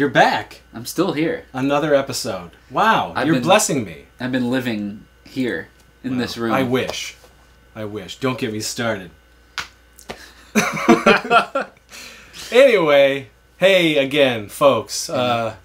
[0.00, 0.62] You're back.
[0.72, 1.44] I'm still here.
[1.52, 2.52] Another episode.
[2.70, 4.06] Wow, I've you're been- blessing me.
[4.18, 5.68] I've been living here
[6.02, 6.54] in this room.
[6.54, 7.16] I wish.
[7.74, 8.18] I wish.
[8.18, 9.10] Don't get me started.
[12.50, 13.28] anyway,
[13.58, 15.10] hey again, folks.
[15.10, 15.56] Uh,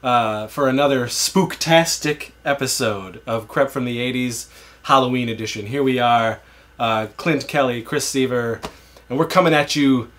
[0.00, 4.46] uh, for another spooktastic episode of Crep from the 80s
[4.84, 5.66] Halloween edition.
[5.66, 6.38] Here we are,
[6.78, 8.60] uh, Clint Kelly, Chris Seaver,
[9.10, 10.12] and we're coming at you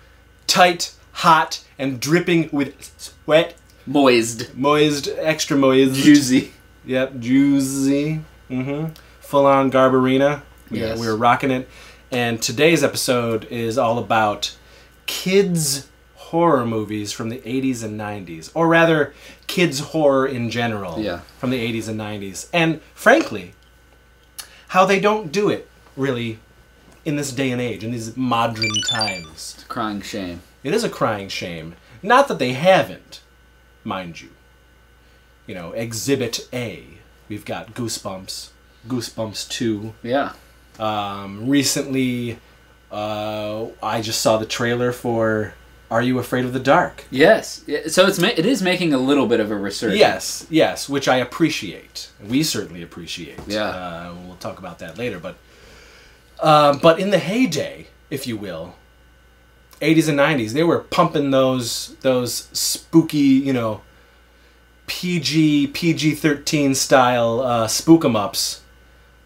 [0.46, 3.54] tight, hot, and dripping with sweat.
[3.86, 4.54] Moist.
[4.54, 5.94] Moist, extra moist.
[5.94, 6.52] Juicy.
[6.86, 8.20] Yep, juicy.
[8.50, 8.92] Mm-hmm.
[9.20, 10.42] Full on Garbarina.
[10.70, 10.98] Yeah, Yes.
[11.00, 11.68] we were rocking it.
[12.10, 14.56] And today's episode is all about
[15.06, 19.12] kids horror movies from the 80s and 90s, or rather,
[19.46, 21.20] kids horror in general Yeah.
[21.38, 22.48] from the 80s and 90s.
[22.52, 23.52] And frankly,
[24.68, 26.38] how they don't do it really
[27.04, 29.52] in this day and age, in these modern times.
[29.56, 30.40] It's a crying shame.
[30.62, 31.74] It is a crying shame.
[32.04, 33.22] Not that they haven't,
[33.82, 34.28] mind you.
[35.46, 36.84] You know, Exhibit A.
[37.30, 38.50] We've got Goosebumps,
[38.86, 39.94] Goosebumps 2.
[40.02, 40.32] Yeah.
[40.78, 42.38] Um, recently,
[42.92, 45.54] uh, I just saw the trailer for
[45.90, 47.04] Are You Afraid of the Dark?
[47.10, 47.64] Yes.
[47.88, 49.98] So it's ma- it is making a little bit of a resurgence.
[49.98, 52.10] Yes, yes, which I appreciate.
[52.22, 53.38] We certainly appreciate.
[53.46, 53.64] Yeah.
[53.64, 55.18] Uh, we'll talk about that later.
[55.18, 55.36] But,
[56.38, 58.74] uh, but in the heyday, if you will,
[59.80, 63.80] 80s and 90s, they were pumping those those spooky, you know,
[64.86, 68.60] PG PG 13 style uh, spook 'em ups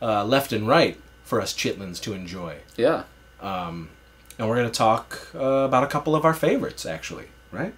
[0.01, 2.57] uh, left and right for us chitlins to enjoy.
[2.77, 3.05] Yeah.
[3.41, 3.91] Um,
[4.39, 7.75] and we're going to talk uh, about a couple of our favorites, actually, right?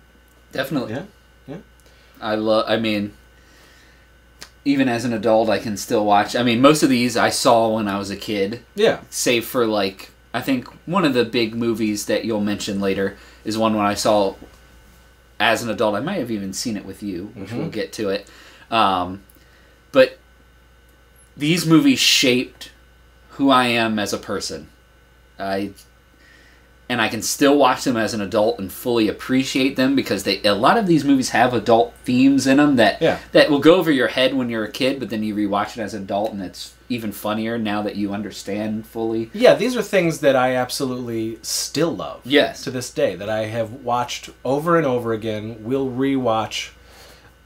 [0.52, 0.92] Definitely.
[0.92, 1.02] Yeah.
[1.48, 1.56] Yeah.
[2.20, 2.66] I love.
[2.68, 3.14] I mean,
[4.64, 6.36] even as an adult, I can still watch.
[6.36, 9.00] I mean, most of these I saw when I was a kid, Yeah.
[9.08, 13.58] save for like I think one of the big movies that you'll mention later is
[13.58, 14.36] one when I saw
[15.40, 15.96] as an adult.
[15.96, 18.28] I might have even seen it with you, which we'll get to it.
[18.70, 19.22] Um,
[19.90, 20.18] but
[21.36, 22.70] these movies shaped
[23.30, 24.68] who I am as a person.
[25.38, 25.72] I
[26.90, 30.42] and I can still watch them as an adult and fully appreciate them because they
[30.42, 33.18] a lot of these movies have adult themes in them that Yeah.
[33.32, 35.80] that will go over your head when you're a kid, but then you rewatch it
[35.80, 39.30] as an adult and it's even funnier now that you understand fully.
[39.32, 42.20] Yeah, these are things that I absolutely still love.
[42.24, 42.64] Yes.
[42.64, 46.70] To this day, that I have watched over and over again, will rewatch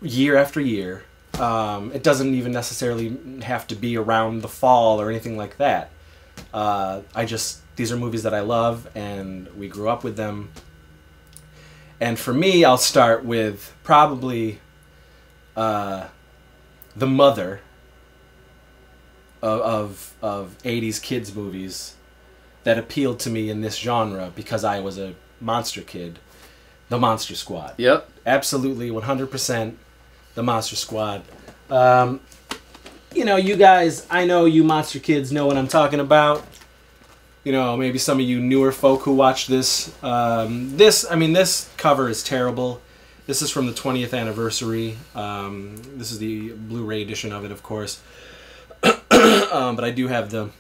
[0.01, 1.05] year after year.
[1.39, 5.91] Um, it doesn't even necessarily have to be around the fall or anything like that.
[6.55, 10.51] Uh, I just, these are movies that I love and we grew up with them.
[12.01, 14.61] And for me, I'll start with probably
[15.57, 16.09] uh,
[16.97, 17.61] The Mother
[19.43, 21.95] of, of, of 80s kids movies
[22.65, 26.19] that appealed to me in this genre because I was a monster kid.
[26.89, 27.75] The Monster Squad.
[27.79, 28.09] Yep.
[28.27, 29.75] Absolutely, 100%
[30.35, 31.23] the Monster Squad.
[31.71, 32.21] Um,
[33.15, 36.45] you know, you guys, I know you monster kids know what I'm talking about.
[37.45, 39.93] You know, maybe some of you newer folk who watch this.
[40.03, 42.81] Um, this, I mean, this cover is terrible.
[43.27, 44.97] This is from the 20th anniversary.
[45.15, 48.01] Um, this is the Blu-ray edition of it, of course.
[48.83, 50.51] um, but I do have the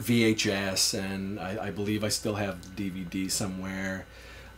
[0.00, 4.06] VHS, and I, I believe I still have DVD somewhere.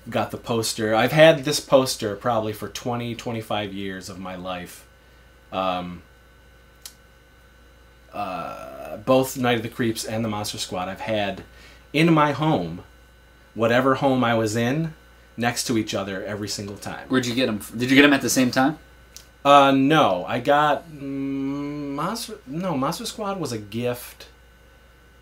[0.08, 0.94] Got the poster.
[0.94, 4.86] I've had this poster probably for 20, 25 years of my life.
[5.52, 6.02] Um,
[8.18, 11.44] uh, both Night of the Creeps and the Monster Squad I've had
[11.92, 12.82] in my home,
[13.54, 14.94] whatever home I was in,
[15.36, 17.08] next to each other every single time.
[17.08, 17.60] Where'd you get them?
[17.76, 18.80] Did you get them at the same time?
[19.44, 22.38] Uh, no, I got mm, Monster.
[22.44, 24.26] No, Monster Squad was a gift.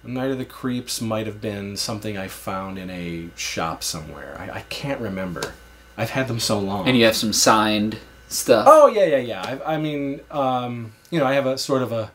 [0.02, 4.36] Night of the Creeps might have been something I found in a shop somewhere.
[4.38, 5.52] I, I can't remember.
[5.98, 6.88] I've had them so long.
[6.88, 7.98] And you have some signed
[8.28, 8.66] stuff.
[8.68, 9.60] oh yeah, yeah, yeah.
[9.66, 12.10] I, I mean, um, you know, I have a sort of a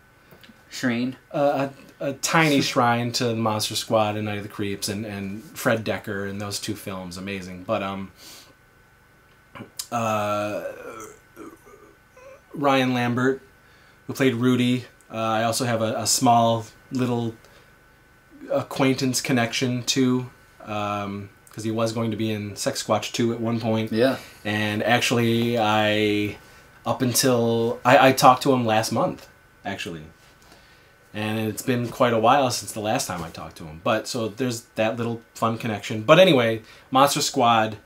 [0.71, 1.15] Shreen.
[1.31, 1.69] a,
[1.99, 5.43] a, a tiny shrine to the Monster Squad and Night of the Creeps and, and
[5.43, 7.63] Fred Dekker and those two films, amazing.
[7.63, 8.11] But um,
[9.91, 10.63] uh,
[12.53, 13.41] Ryan Lambert,
[14.07, 14.85] who played Rudy.
[15.11, 17.35] Uh, I also have a, a small little
[18.49, 23.59] acquaintance connection to, because he was going to be in Sex Squatch 2 at one
[23.59, 23.91] point.
[23.91, 24.17] Yeah.
[24.45, 26.37] And actually, I
[26.85, 29.27] up until I, I talked to him last month,
[29.65, 30.03] actually,
[31.13, 33.81] and it's been quite a while since the last time I talked to him.
[33.83, 36.03] But so there's that little fun connection.
[36.03, 37.77] But anyway, Monster Squad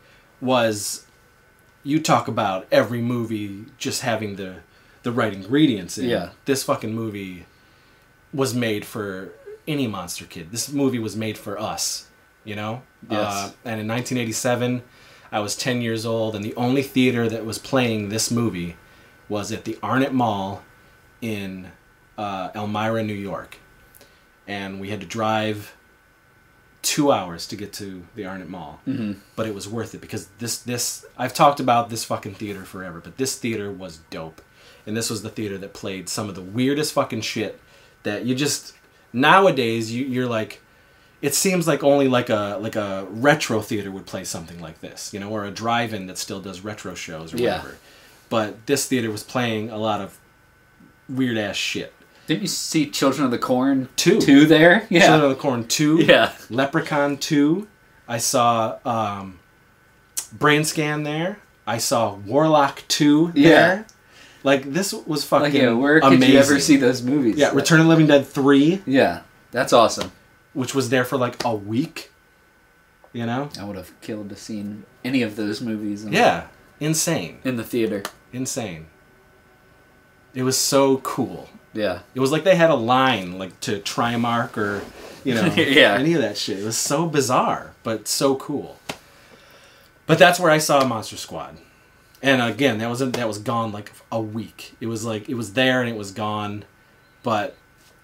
[0.41, 1.05] was
[1.83, 4.57] you talk about every movie just having the
[5.03, 6.09] the right ingredients in.
[6.09, 6.29] Yeah.
[6.45, 7.45] This fucking movie
[8.33, 9.31] was made for
[9.67, 10.51] any monster kid.
[10.51, 12.07] This movie was made for us,
[12.43, 12.81] you know?
[13.09, 13.31] Yes.
[13.31, 14.81] Uh, and in 1987,
[15.31, 18.77] I was 10 years old, and the only theater that was playing this movie
[19.29, 20.63] was at the Arnot Mall
[21.21, 21.71] in
[22.17, 23.57] uh, Elmira, New York.
[24.47, 25.75] And we had to drive
[26.81, 28.79] two hours to get to the Arnot Mall.
[28.85, 32.63] hmm But it was worth it because this, this, I've talked about this fucking theater
[32.63, 34.41] forever, but this theater was dope.
[34.85, 37.59] And this was the theater that played some of the weirdest fucking shit
[38.03, 38.75] that you just,
[39.11, 40.61] nowadays, you, you're like,
[41.23, 45.11] it seems like only like a like a retro theater would play something like this,
[45.11, 47.57] you know, or a drive-in that still does retro shows or Yeah.
[47.57, 47.77] whatever.
[48.29, 50.19] But this theater was playing a lot of
[51.09, 51.93] weird ass shit.
[52.27, 54.19] Didn't you see Children of the Corn Two.
[54.19, 54.87] two there?
[54.89, 55.01] Yeah.
[55.07, 56.33] Children of the Corn two, Yeah.
[56.49, 57.67] Leprechaun two.
[58.07, 59.39] I saw um,
[60.33, 61.39] Brain Scan there.
[61.67, 63.49] I saw Warlock two Yeah.
[63.49, 63.85] there.
[64.43, 67.35] Like this was fucking Like, yeah, where could you ever see those movies?
[67.37, 70.11] Yeah, Return of the Living Dead three, Yeah, that's awesome.
[70.53, 72.11] which was there for like a week.
[73.11, 73.49] You know?
[73.59, 76.03] I would have killed to seen any of those movies.
[76.03, 76.47] In Yeah,
[76.79, 77.39] insane.
[77.43, 78.03] in the theater.
[78.33, 78.87] insane.
[80.33, 81.49] It was so cool.
[81.75, 84.81] Yeah, It was like they had a line like to Trimark or
[85.23, 85.95] you know Yeah.
[85.99, 86.59] any of that shit.
[86.59, 88.79] It was so bizarre, but so cool.
[90.07, 91.57] But that's where I saw Monster Squad.
[92.21, 94.73] And again, that was that was gone like a week.
[94.79, 96.63] It was like it was there and it was gone.
[97.23, 97.55] But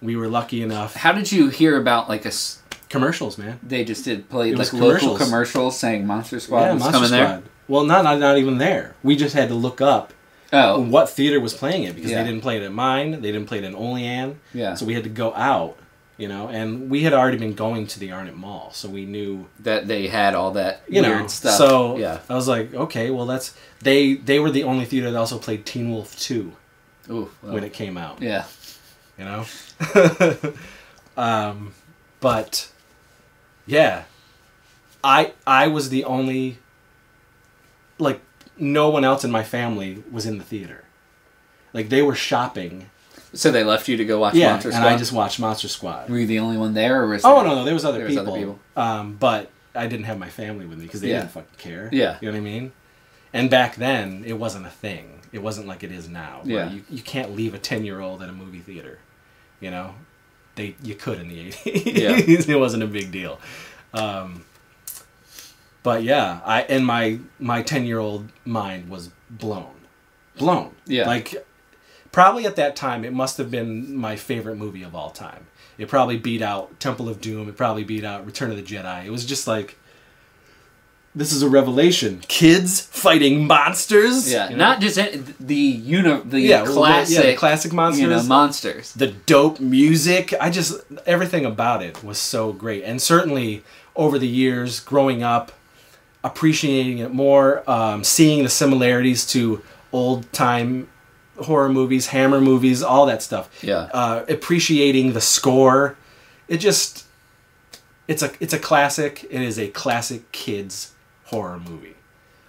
[0.01, 0.95] we were lucky enough.
[0.95, 2.29] how did you hear about like a?
[2.29, 2.57] s-
[2.89, 3.57] Commercials, man.
[3.63, 5.17] They just did play It like local commercials.
[5.21, 7.17] commercials saying Monster Squad yeah, was Monster coming Squad.
[7.19, 7.41] there.
[7.69, 8.95] Well, not, not not even there.
[9.01, 10.11] We just had to look up
[10.53, 12.21] Oh, what theater was playing it because Yeah.
[12.23, 13.11] they didn't play it at mine.
[13.21, 14.39] They didn't play it in Olean.
[14.53, 14.75] yeah.
[14.75, 15.77] So we had to go out,
[16.17, 19.47] you know, and we had already been going to the Arnot Mall, so we knew,
[19.59, 21.27] that they had all that you weird know.
[21.27, 21.55] stuff.
[21.55, 22.19] So yeah.
[22.29, 25.65] I was like, okay, well that's they they were the only theater that also played
[25.65, 26.53] Teen Wolf Two
[27.09, 28.45] Ooh, well, when it came out, yeah.
[29.17, 29.45] you know.
[31.17, 31.73] um,
[32.19, 32.69] but
[33.65, 34.03] yeah,
[35.03, 36.57] I I was the only
[37.99, 38.21] like
[38.61, 40.85] no one else in my family was in the theater.
[41.73, 42.89] Like they were shopping.
[43.33, 44.87] So they left you to go watch Yeah, Monster and Squad.
[44.93, 46.09] I just watched Monster Squad.
[46.09, 47.97] Were you the only one there, or was Oh there- no, no, there was other
[47.99, 48.31] There was people.
[48.33, 48.59] other people.
[48.75, 51.19] Um, but I didn't have my family with me because they Yeah.
[51.21, 51.89] didn't fucking care.
[51.91, 52.17] Yeah.
[52.21, 52.71] you know what I mean.
[53.33, 55.21] And back then, it wasn't a thing.
[55.31, 56.41] It wasn't like it is now.
[56.43, 56.69] Yeah.
[56.71, 58.99] you, you can't leave a ten year old at a movie theater.
[59.61, 59.95] You know,
[60.55, 61.85] they you could in the eighties.
[61.85, 62.11] Yeah,
[62.55, 63.39] it wasn't a big deal.
[63.93, 64.43] Um,
[65.83, 69.73] but yeah, I and my my ten year old mind was blown,
[70.37, 70.71] blown.
[70.85, 71.07] Yeah.
[71.07, 71.45] like
[72.11, 75.47] probably at that time it must have been my favorite movie of all time.
[75.77, 77.47] It probably beat out Temple of Doom.
[77.49, 79.05] It probably beat out Return of the Jedi.
[79.05, 79.77] It was just like
[81.13, 82.21] this is a revelation.
[82.29, 84.31] Kids fighting monsters.
[84.31, 84.63] Yeah, you know?
[84.63, 88.01] not just any, the uni- the Yeah, classic, yeah, the classic monsters.
[88.01, 88.93] you know, monsters.
[88.93, 90.33] the dope music.
[90.39, 93.63] I just everything about it was so great, and certainly
[93.95, 95.51] over the years, growing up,
[96.23, 100.87] appreciating it more, um, seeing the similarities to old time
[101.37, 103.63] horror movies, Hammer movies, all that stuff.
[103.63, 103.89] Yeah.
[103.93, 105.97] uh, appreciating the score.
[106.47, 107.05] It just
[108.07, 109.23] it's a it's a classic.
[109.29, 110.93] It is a classic kids
[111.25, 111.95] horror movie,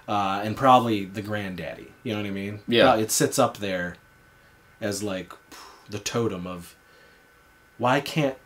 [0.09, 1.93] uh, and probably the granddaddy.
[2.03, 2.61] You know what I mean?
[2.67, 2.97] Yeah.
[2.97, 3.97] It sits up there
[4.81, 5.33] as like
[5.89, 6.75] the totem of
[7.79, 8.37] why can't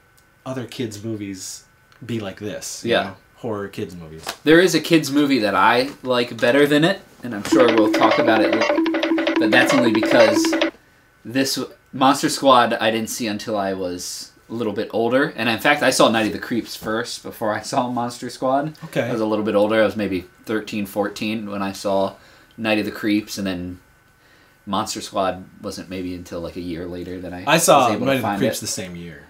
[0.45, 1.64] other kids movies
[2.04, 2.85] be like this?
[2.85, 3.02] Yeah.
[3.02, 3.16] know?
[3.47, 4.25] Horror kids movies.
[4.43, 7.93] There is a kids movie that I like better than it, and I'm sure we'll
[7.93, 9.38] talk about it.
[9.38, 10.45] But that's only because
[11.25, 11.57] this
[11.93, 15.85] Monster Squad I didn't see until I was a little bit older, and in fact
[15.85, 18.75] I saw Night of the Creeps first before I saw Monster Squad.
[18.87, 19.03] Okay.
[19.03, 19.81] I was a little bit older.
[19.81, 22.17] I was maybe 13, 14 when I saw
[22.57, 23.79] Night of the Creeps, and then
[24.67, 28.07] Monster Squad wasn't maybe until like a year later that I I saw was able
[28.07, 28.62] Night of the Creeps it.
[28.62, 29.23] the same year.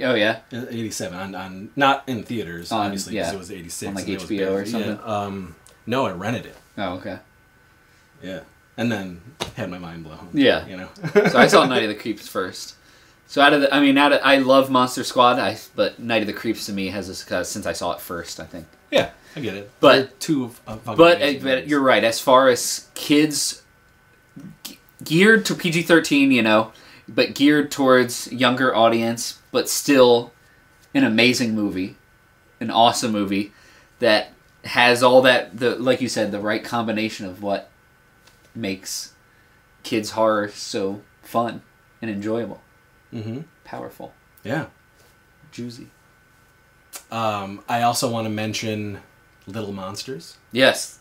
[0.00, 3.34] Oh yeah, '87 on, on not in theaters On- obviously because yeah.
[3.34, 4.90] it was '86 On, like, and HBO or something?
[4.96, 5.54] Yeah, um,
[5.86, 6.56] no, I rented it.
[6.78, 7.18] oh okay.
[8.22, 8.40] Yeah,
[8.76, 9.20] and then
[9.56, 10.28] had my mind blown.
[10.32, 10.64] Yeah.
[10.66, 10.88] you know.
[11.28, 12.76] so I saw Night of the Creeps first.
[13.26, 16.20] So out of the, I mean, out of, I love Monster Squad, I but Night
[16.22, 18.66] of the Creeps to me has this uh, since I saw it first, I think.
[18.90, 19.70] yeah, I get it.
[19.80, 20.44] But- They're two.
[20.44, 22.04] of- of But, uh, but you're right.
[22.04, 23.62] As far as kids
[25.04, 26.72] geared to PG thirteen, you know,
[27.14, 30.32] but geared towards younger audience, but still
[30.94, 31.96] an amazing movie,
[32.60, 33.52] an awesome movie
[33.98, 34.32] that
[34.64, 37.68] has all that the like you said the right combination of what
[38.54, 39.12] makes
[39.82, 41.62] kids horror so fun
[42.00, 42.60] and enjoyable,
[43.12, 43.44] Mhm.
[43.64, 44.12] powerful,
[44.44, 44.66] Yeah.
[45.50, 45.88] juicy.
[47.10, 49.00] Um, I also want to mention
[49.46, 50.36] Little Monsters.
[50.52, 50.98] Yes.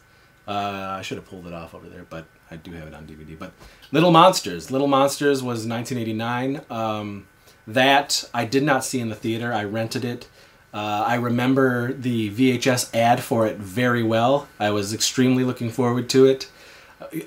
[0.47, 3.05] Uh, I should have pulled it off over there, but I do have it on
[3.05, 3.35] DVD.
[3.37, 3.51] But
[3.91, 4.71] Little Monsters.
[4.71, 6.61] Little Monsters was 1989.
[6.69, 7.27] Um,
[7.67, 9.53] that I did not see in the theater.
[9.53, 10.27] I rented it
[10.73, 14.47] Uh, I remember the VHS ad for it very well.
[14.57, 16.49] I was extremely looking forward to it.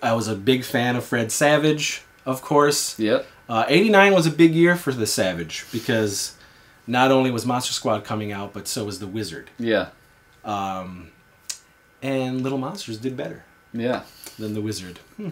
[0.03, 2.99] I was a big fan of Fred Savage, of course.
[2.99, 3.27] Yep.
[3.49, 6.35] Uh, 89 was a big year for the Savage because
[6.87, 9.51] not only was Monster Squad coming out, but so was The Wizard.
[9.59, 9.89] Yeah.
[10.45, 11.11] Um,
[12.03, 13.45] and Little Monsters did better
[13.75, 14.05] Yeah.
[14.39, 15.01] than The Wizard.
[15.19, 15.29] Hmm.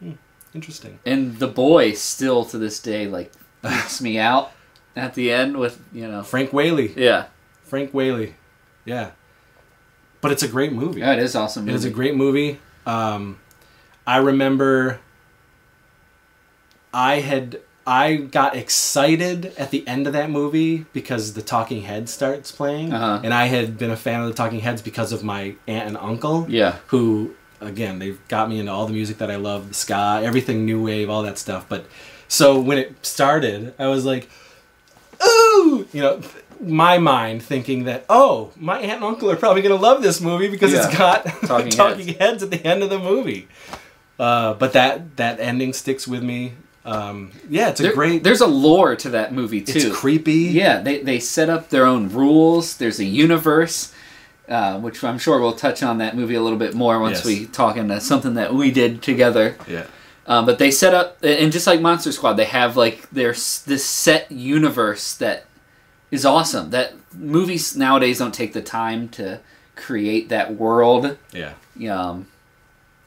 [0.00, 0.12] Hmm.
[0.54, 0.98] Interesting.
[1.06, 3.32] And the boy still to this day like
[3.62, 4.52] freaks me out
[4.94, 6.22] at the end with you know.
[6.22, 6.92] Frank Whaley.
[6.96, 7.26] Yeah.
[7.62, 8.34] Frank Whaley.
[8.84, 9.12] Yeah.
[10.20, 11.00] But it's a great movie.
[11.00, 11.68] Yeah, it is awesome.
[11.68, 12.60] It is a great movie.
[12.86, 13.38] Um,
[14.06, 15.00] I remember
[16.94, 22.12] I had I got excited at the end of that movie because the Talking Heads
[22.12, 23.20] starts playing, Uh-huh.
[23.24, 25.96] and I had been a fan of the Talking Heads because of my aunt and
[25.96, 26.46] uncle.
[26.48, 26.76] Yeah.
[26.88, 30.64] Who again they've got me into all the music that I love, the ska, everything
[30.66, 31.66] new wave, all that stuff.
[31.68, 31.86] But
[32.28, 34.28] so when it started, I was like,
[35.24, 36.20] ooh, you know.
[36.64, 40.48] My mind thinking that oh my aunt and uncle are probably gonna love this movie
[40.48, 42.18] because it's got Talking talking, heads.
[42.20, 42.42] heads.
[42.44, 43.48] at the end of the movie.
[44.16, 46.52] Uh, but that that ending sticks with me.
[46.84, 48.22] Um, yeah, it's a There- great.
[48.22, 49.88] There's a lore to that movie too.
[49.88, 50.34] It's creepy.
[50.52, 52.76] Yeah, they they set up their own rules.
[52.76, 53.92] There's a universe,
[54.52, 57.24] uh, which I'm sure we'll touch on that movie a little bit more once Yes.
[57.26, 59.56] we talk into something that we did together.
[59.66, 59.86] Yeah.
[60.26, 63.84] Um, but they set up, and just like Monster Squad, they have like there's this
[63.84, 65.46] set universe that
[66.10, 66.70] is awesome.
[66.70, 69.40] That movies nowadays don't take the time to
[69.74, 71.16] create that world.
[71.32, 71.54] Yeah.
[71.90, 72.28] Um,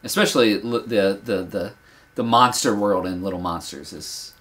[0.04, 1.74] especially the the the
[2.16, 4.34] the monster world in Little Monsters is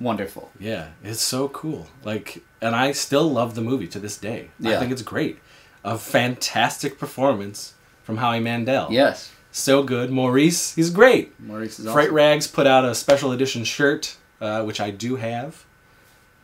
[0.00, 0.50] wonderful.
[0.58, 0.88] Yeah.
[1.02, 1.86] It's so cool.
[2.04, 4.48] Like, and I still love the movie to this day.
[4.58, 4.76] Yeah.
[4.76, 5.38] I think it's great.
[5.84, 8.88] A fantastic performance from Howie Mandel.
[8.90, 10.10] Yes, So good.
[10.10, 11.38] Maurice, he's great.
[11.38, 12.14] Maurice is Fright awesome.
[12.16, 15.64] Rags put out a special edition shirt, uh, which I do have.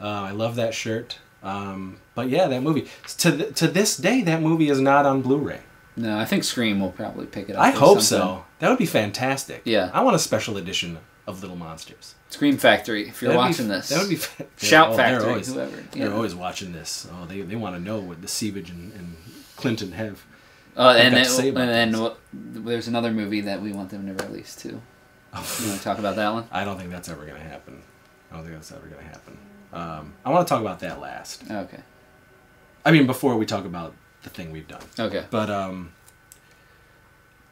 [0.00, 1.18] Uh, I love that shirt.
[1.42, 2.86] Um, but yeah, that movie.
[3.18, 5.60] To th- to this day, that movie is not on Blu-ray.
[5.96, 7.62] No, I think Scream will probably pick it up.
[7.62, 8.36] I hope something.
[8.36, 8.44] so.
[8.60, 9.62] That would be fantastic.
[9.64, 9.90] Yeah.
[9.92, 10.98] I want a special edition
[11.30, 12.14] of Little Monsters.
[12.28, 13.88] Scream Factory, if you're That'd be- watching this.
[13.88, 14.16] that would be.
[14.16, 15.76] Fa- Shout oh, they're Factory, always, whoever.
[15.92, 16.14] They're Yeah.
[16.14, 17.08] always watching this.
[17.12, 19.16] Oh, they, they want to know what the Sievage and, and
[19.56, 20.22] Clinton have.
[20.76, 21.56] Uh, and then, and
[21.94, 24.80] then what, there's another movie that we want them to release too.
[25.32, 26.48] You want to talk about that one?
[26.50, 27.82] I don't think that's ever going to happen.
[28.30, 29.38] I don't think that's ever going to happen.
[29.72, 31.44] Um, I want to talk about that last.
[31.50, 31.78] Okay.
[32.84, 34.82] I mean, before we talk about the thing we've done.
[34.98, 35.24] Okay.
[35.30, 35.92] But um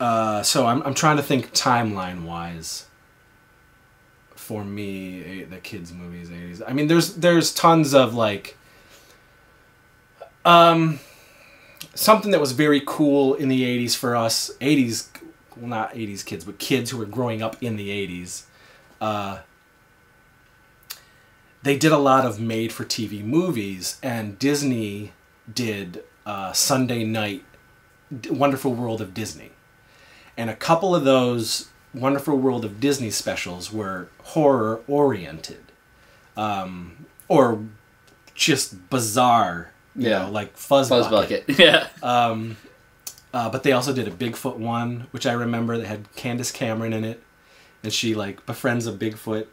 [0.00, 2.87] uh so I'm I'm trying to think timeline wise
[4.49, 6.62] for me eh, the kids movies 80s.
[6.67, 8.57] I mean there's there's tons of like
[10.47, 11.00] um
[11.95, 15.09] something that was very cool in the 80s for us 80s
[15.55, 18.45] well not 80s kids but kids who were growing up in the 80s
[19.02, 19.40] uh
[21.62, 25.12] they did a lot of made for TV movies and Disney
[25.52, 27.45] did uh, Sunday night
[28.31, 29.50] Wonderful World of Disney.
[30.37, 35.64] And a couple of those Wonderful World of Disney specials were horror oriented.
[36.37, 37.64] Um, or
[38.35, 40.21] just bizarre, you Yeah.
[40.25, 41.47] know, like Fuzz, Buzz Bucket.
[41.47, 41.59] Bucket.
[41.64, 41.88] Yeah.
[42.02, 42.57] Um,
[43.35, 46.92] uh, but they also did a Bigfoot one, which I remember that had Candace Cameron
[46.92, 47.23] in it,
[47.83, 49.47] and she like befriends a Bigfoot.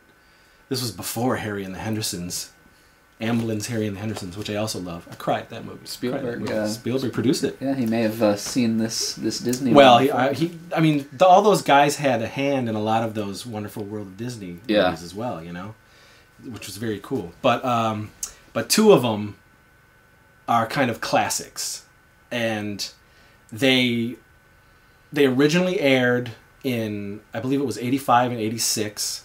[0.70, 2.52] This was before Harry and the Hendersons,
[3.22, 5.08] Amblin's Harry and the Hendersons, which I also love.
[5.10, 5.76] I cried that movie.
[5.78, 6.54] At that Spielberg, movie.
[6.54, 7.58] uh, Spielberg produced it.
[7.62, 9.74] Yeah, he may have uh, seen this this Disney.
[9.74, 10.12] Well, he.
[10.12, 13.14] I, he, I mean, the, all those guys had a hand in a lot of
[13.14, 14.86] those Wonderful World of Disney Yeah.
[14.90, 15.76] movies as well, you know,
[16.44, 17.32] which was very cool.
[17.42, 18.12] But, um,
[18.52, 19.38] but two of them
[20.50, 21.86] are kind of classics,
[22.30, 22.92] and
[23.52, 24.18] they
[25.14, 26.32] they originally aired
[26.66, 29.24] in I believe it was eighty five and eighty six.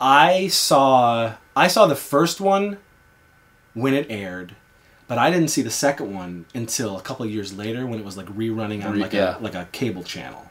[0.00, 2.78] I saw I saw the first one
[3.74, 4.56] when it aired,
[5.06, 8.04] but I didn't see the second one until a couple of years later when it
[8.04, 9.38] was like rerunning on like yeah.
[9.38, 10.50] a like a cable channel.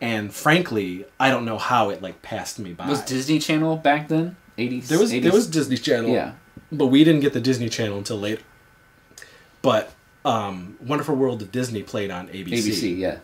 [0.00, 2.88] And frankly, I don't know how it like passed me by.
[2.88, 4.36] was Disney Channel back then?
[4.58, 4.88] 80s.
[4.88, 5.22] there was 80s?
[5.22, 6.10] there was Disney Channel.
[6.10, 6.32] Yeah.
[6.70, 8.42] But we didn't get the Disney Channel until later.
[9.62, 9.92] But
[10.24, 12.52] um, Wonderful World of Disney played on ABC.
[12.52, 12.98] ABC.
[12.98, 13.18] Yeah.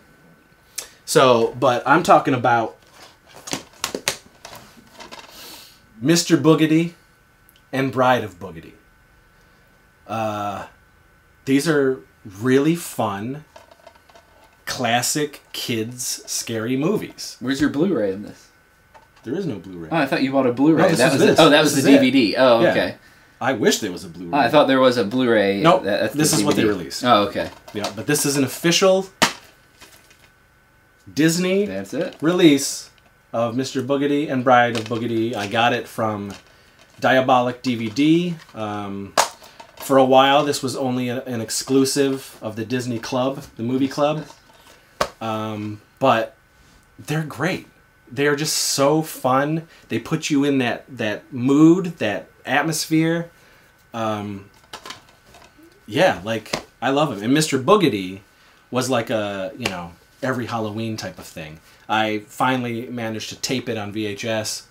[1.04, 2.76] So, but I'm talking about
[6.02, 6.40] Mr.
[6.40, 6.94] Boogedy
[7.72, 8.72] and Bride of Boogedy.
[10.06, 10.66] Uh,
[11.44, 12.00] these are
[12.40, 13.44] really fun,
[14.66, 17.36] classic kids scary movies.
[17.40, 18.48] Where's your Blu-ray in this?
[19.22, 19.88] There is no Blu-ray.
[19.92, 20.82] Oh, I thought you bought a Blu-ray.
[20.82, 21.38] No, that was this.
[21.38, 22.14] oh, that was This the is it.
[22.14, 22.34] DVD.
[22.38, 22.70] Oh, Yeah.
[22.70, 22.94] okay.
[23.42, 24.36] I wish there was a Blu-ray.
[24.36, 25.60] Oh, I thought there was a Blu-ray.
[25.62, 27.04] Nope, that- this is what they released.
[27.04, 27.50] Oh, okay.
[27.72, 29.06] Yeah, but this is an official
[31.12, 32.16] Disney That's it.
[32.20, 32.90] release
[33.32, 33.84] of Mr.
[33.84, 35.34] Boogedy and Bride of Boogedy.
[35.34, 36.32] I got it from
[37.00, 38.34] Diabolik DVD.
[38.54, 39.14] Um,
[39.76, 43.88] For a while, this was only a, an exclusive of the Disney Club, the movie
[43.88, 44.26] club.
[45.20, 46.36] Um, but
[46.98, 47.66] they're great.
[48.10, 49.68] They're just so fun.
[49.88, 53.30] They put you in that that mood, that atmosphere.
[53.94, 54.50] Um,
[55.86, 57.22] yeah, like I love him.
[57.22, 57.62] And Mr.
[57.62, 58.20] Boogedy
[58.70, 59.92] was like a you know
[60.22, 61.60] every Halloween type of thing.
[61.88, 64.66] I finally managed to tape it on VHS.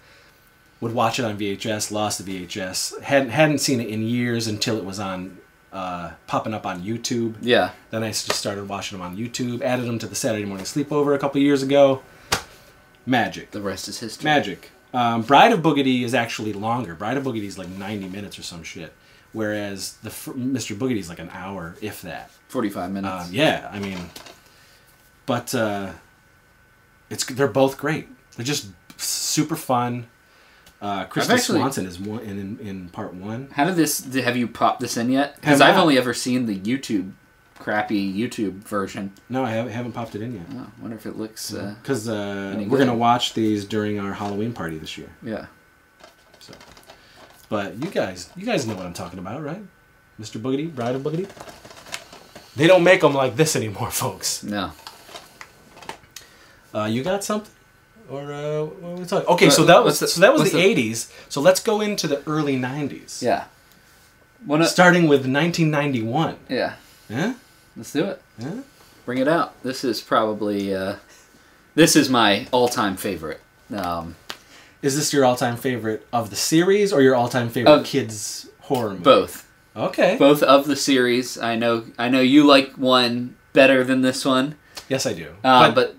[0.82, 1.92] Would watch it on VHS.
[1.92, 3.02] Lost the VHS.
[3.02, 5.38] hadn't hadn't seen it in years until it was on
[5.74, 7.36] uh, popping up on YouTube.
[7.42, 7.72] Yeah.
[7.92, 9.62] Then I just started watching them on YouTube.
[9.62, 12.02] Added them to the Saturday morning sleepover a couple years ago.
[13.06, 13.52] Magic.
[13.52, 14.26] The rest is history.
[14.26, 14.72] Magic.
[14.94, 16.96] Um, Bride of Boogedy is actually longer.
[16.96, 18.94] Bride of Boogedy is like 90 minutes or some shit.
[19.32, 20.76] Whereas the Mr.
[20.76, 22.32] Boogedy is like an hour, if that.
[22.48, 23.28] 45 minutes.
[23.28, 24.00] Um, yeah, I mean,
[25.28, 25.92] but uh,
[27.12, 28.08] it's they're both great.
[28.36, 30.08] They're just super fun.
[30.82, 33.50] Uh, Kristen actually- Swanson is one in, in in part one.
[33.54, 34.06] How did this?
[34.16, 35.36] Have you popped this in yet?
[35.36, 35.82] Because I've not.
[35.82, 37.12] only ever seen the YouTube,
[37.60, 39.12] crappy YouTube version.
[39.28, 40.46] No, I haven't, haven't popped it in yet.
[40.54, 41.54] Oh, I wonder if it looks.
[41.54, 45.10] Uh, Because uh, Any we're gonna watch these during our Halloween party this year.
[45.22, 45.48] yeah.
[46.40, 46.54] So,
[47.50, 49.62] but you guys, you guys know what I'm talking about, right?
[50.22, 50.40] Mr.
[50.40, 51.28] Boogedy, Bride of Boogedy.
[52.56, 54.44] They don't make them like this anymore, folks.
[54.44, 54.72] No.
[56.74, 57.52] Uh, you got something,
[58.10, 59.28] or uh, what are we talking?
[59.30, 61.12] Okay, so that was the- so that was the, the- '80s.
[61.30, 63.22] So let's go into the early '90s.
[63.22, 63.46] Yeah.
[64.50, 66.38] Of- Starting with 1991.
[66.50, 66.74] yeah.
[67.10, 67.34] Yeah.
[67.76, 68.22] Let's do it.
[68.38, 68.62] Yeah.
[69.06, 69.62] Bring it out.
[69.64, 70.74] This is probably.
[70.76, 70.96] Uh,
[71.76, 73.42] this is my all-time favorite.
[73.76, 74.16] Um,
[74.82, 78.92] Is this your all-time favorite of the series, or your all-time favorite Of- kids horror
[78.92, 79.04] movie?
[79.04, 79.46] both.
[79.76, 80.18] Okay.
[80.18, 81.38] Both of the series.
[81.38, 81.86] I know.
[81.98, 84.56] I know you like one better than this one.
[84.90, 85.28] Yes, I do.
[85.44, 85.96] Uh, but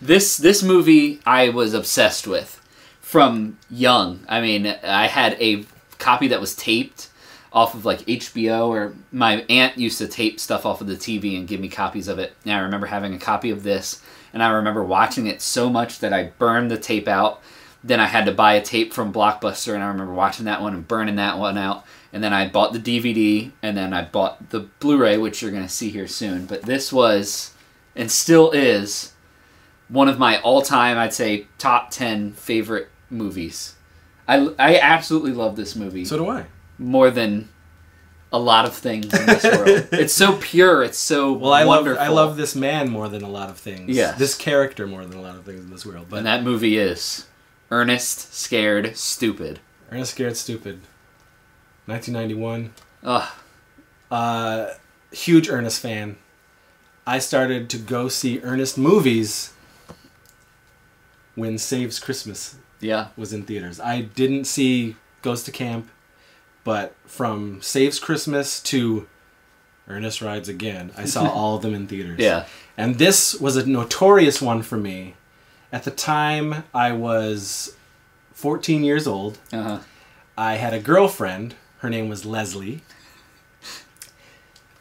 [0.00, 2.60] this this movie I was obsessed with
[3.00, 4.24] from young.
[4.28, 5.64] I mean, I had a
[5.98, 7.08] copy that was taped
[7.52, 11.36] off of like HBO, or my aunt used to tape stuff off of the TV
[11.36, 12.32] and give me copies of it.
[12.44, 15.98] And I remember having a copy of this, and I remember watching it so much
[15.98, 17.42] that I burned the tape out.
[17.82, 20.74] Then I had to buy a tape from Blockbuster, and I remember watching that one
[20.74, 21.84] and burning that one out.
[22.12, 25.68] And then I bought the DVD, and then I bought the Blu-ray, which you're gonna
[25.68, 26.46] see here soon.
[26.46, 27.52] But this was,
[27.96, 29.12] and still is,
[29.90, 33.74] one of my all-time, I'd say, top ten favorite movies.
[34.28, 36.46] I, I absolutely love this movie so do I.
[36.78, 37.48] more than
[38.32, 39.88] a lot of things in this world.
[39.92, 40.84] It's so pure.
[40.84, 41.86] It's so Well, I love.
[41.88, 43.90] I love this man more than a lot of things.
[43.90, 44.16] Yes.
[44.18, 46.06] This character more than a lot of things in this world.
[46.08, 47.26] But and that movie is
[47.72, 49.58] Ernest, scared, stupid.
[49.90, 50.82] Ernest Scared Stupid.
[51.86, 52.72] 1991.
[53.02, 53.28] Ugh.
[54.10, 54.66] Uh,
[55.12, 56.16] huge Ernest fan.
[57.06, 59.52] I started to go see Ernest movies
[61.40, 63.08] when Saves Christmas Yeah.
[63.16, 63.80] was in theaters.
[63.80, 65.88] I didn't see Goes to Camp,
[66.64, 69.08] but from Saves Christmas to
[69.88, 72.18] Ernest Rides Again, I saw all of them in theaters.
[72.20, 72.46] Yeah.
[72.76, 75.14] And this was a notorious one for me.
[75.72, 77.74] At the time, I was
[78.32, 79.38] 14 years old.
[79.52, 79.80] Uh-huh.
[80.38, 81.54] I had a girlfriend.
[81.78, 82.82] Her name was Leslie.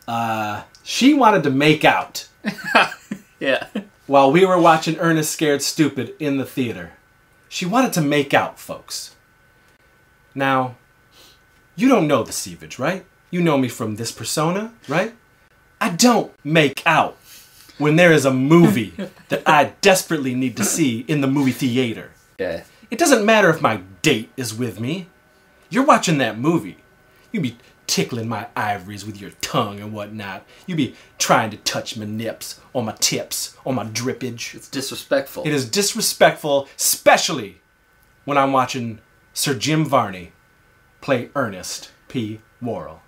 [0.08, 2.28] Uh, she wanted to make out
[3.40, 3.68] Yeah.
[4.10, 6.94] While we were watching Ernest Scared Stupid in the theater.
[7.48, 9.16] She wanted to make out, folks.
[10.34, 10.78] Now,
[11.76, 13.06] you don't know the Sievage, right?
[13.30, 15.14] You know me from this persona, right?
[15.80, 17.18] I don't make out
[17.78, 18.96] when there is a movie
[19.30, 22.10] that I desperately need to see in the movie theater.
[22.40, 22.64] Yeah.
[22.90, 25.06] It doesn't matter if my date is with me.
[25.70, 26.78] You're watching that movie.
[27.32, 27.58] You be
[27.90, 30.46] tickling my ivories with your tongue and whatnot.
[30.68, 34.54] You be trying to touch my nips or my tips or my drippage.
[34.54, 35.44] It's disrespectful.
[35.44, 37.62] It is disrespectful, especially
[38.26, 39.00] when I'm watching
[39.34, 40.34] Sir Jim Varney
[41.02, 42.42] play Ernest P.
[42.62, 43.02] Worrell.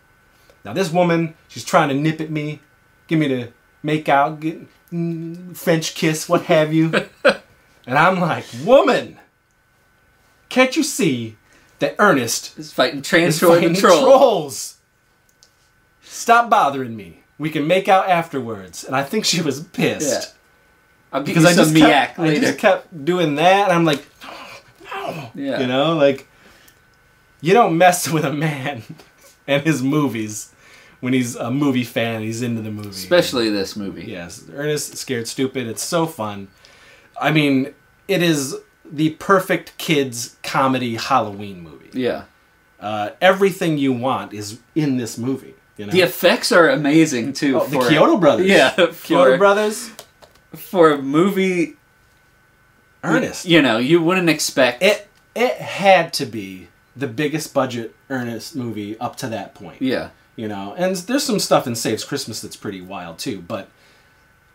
[0.65, 2.59] Now, this woman, she's trying to nip at me,
[3.05, 3.49] give me the
[3.83, 6.91] make out, get mm, French kiss, what have you.
[7.23, 9.19] and I'm like, woman,
[10.49, 11.37] can't you see
[11.81, 14.01] that Ernest It's fighting is transtroid fighting troll.
[14.01, 14.77] trolls?
[16.01, 17.23] Stop bothering me.
[17.37, 18.83] We can make out afterwards.
[18.83, 20.33] And I think she was pissed
[21.13, 21.19] Yeah.
[21.19, 24.05] Because I just, kept, I just kept doing that, and I'm like,
[25.35, 25.59] yeah.
[25.59, 26.25] you know, like
[27.41, 28.83] you don't mess with a man
[29.47, 30.53] and his movies
[31.01, 32.21] when he's a movie fan.
[32.21, 34.05] He's into the movie, Especially this movie.
[34.05, 34.45] yes.
[34.53, 35.67] Ernest Scared Stupid.
[35.67, 36.47] It's so fun.
[37.19, 37.73] I mean,
[38.07, 38.55] it is
[38.89, 41.89] the perfect kids comedy Halloween movie.
[41.99, 42.23] Yeah.
[42.79, 45.53] Uh, everything you want is in this movie.
[45.77, 47.59] You know, The effects are amazing too.
[47.59, 48.47] oh, the Chiodo Brothers.
[48.47, 48.93] Yeah, Chiodo
[49.33, 49.91] for- Brothers.
[50.55, 51.75] For a movie,
[53.03, 53.45] Ernest.
[53.45, 54.83] you know, you wouldn't expect.
[54.83, 59.81] It it had to be the biggest budget Ernest movie up to that point.
[59.81, 60.09] yeah.
[60.35, 63.69] You know, and there's some stuff in Saves Christmas that's pretty wild too, but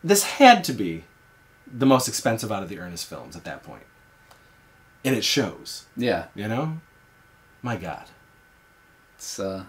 [0.02, 1.04] this had to be
[1.70, 3.82] the most expensive out of the Ernest films at that point.
[5.06, 6.78] And it shows, Yeah, you know?
[7.62, 8.04] My God.
[9.16, 9.64] it's uh,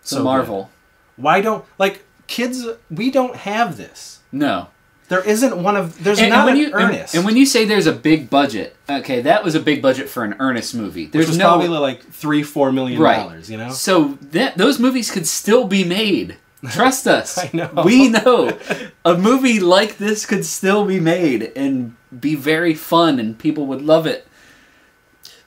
[0.00, 0.24] it's So a good.
[0.24, 0.70] marvel.
[1.16, 4.20] Why don't, like, kids, we don't have this.
[4.32, 4.68] No,
[5.08, 7.14] There isn't one of, there's and, not and when an you and- Ernest.
[7.14, 10.24] And, when you say there's a big budget, okay, that was a big budget for
[10.24, 11.04] an Ernest movie.
[11.04, 13.16] which There's was no probably like three, four million right.
[13.16, 13.70] dollars, you know?
[13.70, 16.36] So that those movies could still be made.
[16.70, 17.38] Trust us.
[17.38, 17.70] I know.
[17.84, 18.58] We know
[19.04, 23.82] a movie like this could still be made and be very fun, and people would
[23.82, 24.26] love it.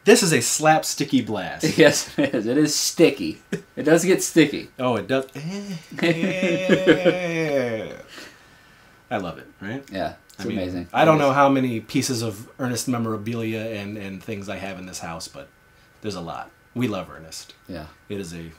[0.06, 1.78] This is a slapsticky blast.
[1.78, 2.46] Yes, it is.
[2.46, 3.42] It is sticky.
[3.76, 4.70] It does get sticky.
[4.78, 5.26] Oh, it does.
[5.36, 5.78] Eh,
[9.12, 9.84] I love it, right?
[9.92, 10.88] Yeah, it's I mean, amazing.
[10.94, 14.86] I don't know how many pieces of Ernest memorabilia and, and things I have in
[14.86, 15.48] this house, but
[16.02, 16.50] there's a lot.
[16.76, 17.54] We love Ernest.
[17.68, 17.86] Yeah.
[18.10, 18.52] It is a.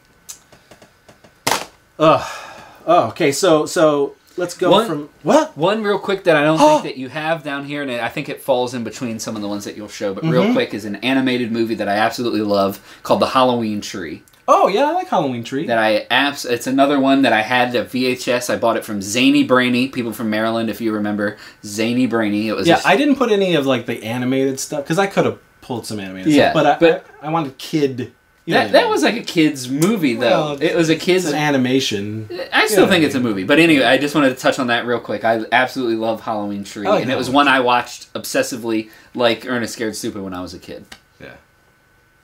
[1.98, 2.50] Ugh.
[2.86, 3.32] Oh, okay.
[3.32, 5.56] So so let's go One- from what?
[5.56, 8.28] One real quick that I don't think that you have down here, and I think
[8.28, 10.12] it falls in between some of the ones that you'll show.
[10.14, 10.32] But Mm-hmm.
[10.32, 14.22] real quick is an animated movie that I absolutely love called The Halloween Tree.
[14.46, 15.66] Oh yeah, I like Halloween Tree.
[15.66, 16.44] That I abs.
[16.44, 18.52] It's another one that I had a VHS.
[18.52, 22.48] I bought it from Zany Brainy, people from Maryland, if you remember Zany Brainy.
[22.48, 25.24] It was yeah, I didn't put any of like the animated stuff because I could
[25.24, 28.12] have pulled some animated Yeah, stuff, but I, but- I, I wanted kid.
[28.46, 30.52] You that, that was like a kids movie though.
[30.54, 31.24] Well, it was a kids.
[31.24, 32.28] an animation.
[32.52, 32.90] I still Yeah.
[32.90, 35.24] think it's a movie, but anyway, I just wanted to touch on that real quick.
[35.24, 39.72] I absolutely love Halloween Tree, like and it was one I watched obsessively, like Ernest
[39.72, 40.84] Scared Stupid, when I was a kid.
[41.18, 41.32] Yeah,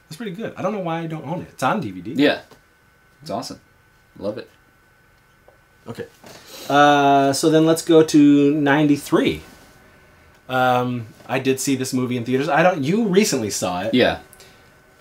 [0.09, 0.53] it's pretty good.
[0.59, 1.49] I don't know why I don't own it.
[1.53, 2.13] It's on DVD.
[2.15, 2.41] Yeah,
[3.23, 3.61] it's awesome.
[4.19, 4.51] Love it.
[5.89, 6.05] Okay.
[6.69, 9.41] Uh, so then let's go to '93.
[10.51, 12.49] Um, I did see this movie in theaters.
[12.51, 12.83] I don't.
[12.85, 14.19] You recently saw it Yeah.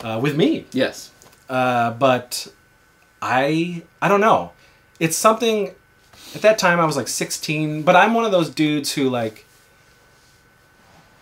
[0.04, 1.12] Uh, with me, Yes.
[1.50, 2.48] uh, but
[3.22, 4.52] I I don't know.
[5.00, 5.74] It's something.
[6.36, 9.46] At that time, I was like 16, but I'm one of those dudes who like.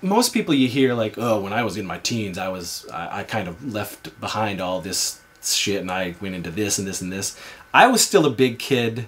[0.01, 3.19] Most people you hear like, oh, when I was in my teens, I was I,
[3.19, 7.01] I kind of left behind all this shit, and I went into this and this
[7.01, 7.35] and this.
[7.73, 9.07] I was still a big kid.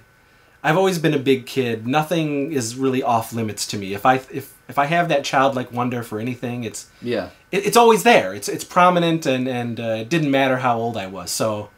[0.63, 1.85] I've always been a big kid.
[1.87, 3.93] Nothing is really off limits to me.
[3.93, 7.29] If I if if I have that childlike wonder for anything, it's Yeah.
[7.51, 8.33] It, it's always there.
[8.33, 11.31] It's it's prominent, and and uh, it didn't matter how old I was.
[11.31, 11.69] So,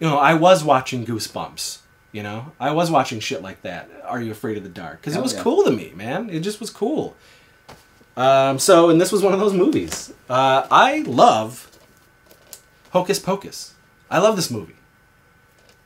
[0.00, 1.78] you know, I was watching Goosebumps.
[2.12, 3.88] You know, I was watching shit like that.
[4.04, 5.00] Are you afraid of the dark?
[5.00, 5.42] Because it was yeah.
[5.42, 6.28] cool to me, man.
[6.28, 7.16] It just was cool.
[8.16, 10.12] Um, so, and this was one of those movies.
[10.28, 11.70] Uh, I love
[12.90, 13.74] Hocus Pocus.
[14.10, 14.76] I love this movie.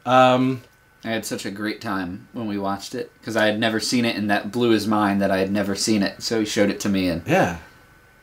[0.05, 0.63] Um,
[1.05, 4.05] I had such a great time when we watched it because I had never seen
[4.05, 6.21] it, and that blew his mind that I had never seen it.
[6.23, 7.59] So he showed it to me, and yeah,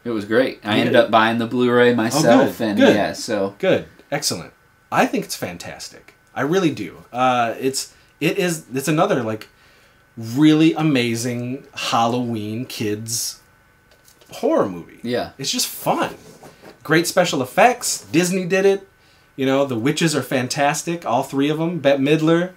[0.04, 0.60] it was great.
[0.64, 2.96] I ended up buying the Blu-ray myself, good, and good.
[2.96, 4.54] yeah, so good, excellent.
[4.92, 6.14] I think it's fantastic.
[6.36, 7.04] I really do.
[7.12, 9.48] Uh, it's it is it's another like
[10.18, 13.40] really amazing Halloween kids
[14.32, 15.00] horror movie.
[15.04, 16.16] yeah, It's just fun.
[16.84, 18.04] Great special effects.
[18.12, 18.88] Disney did it.
[19.36, 21.06] You know, the witches are fantastic.
[21.06, 21.80] All three of them.
[21.80, 22.52] Bette Midler,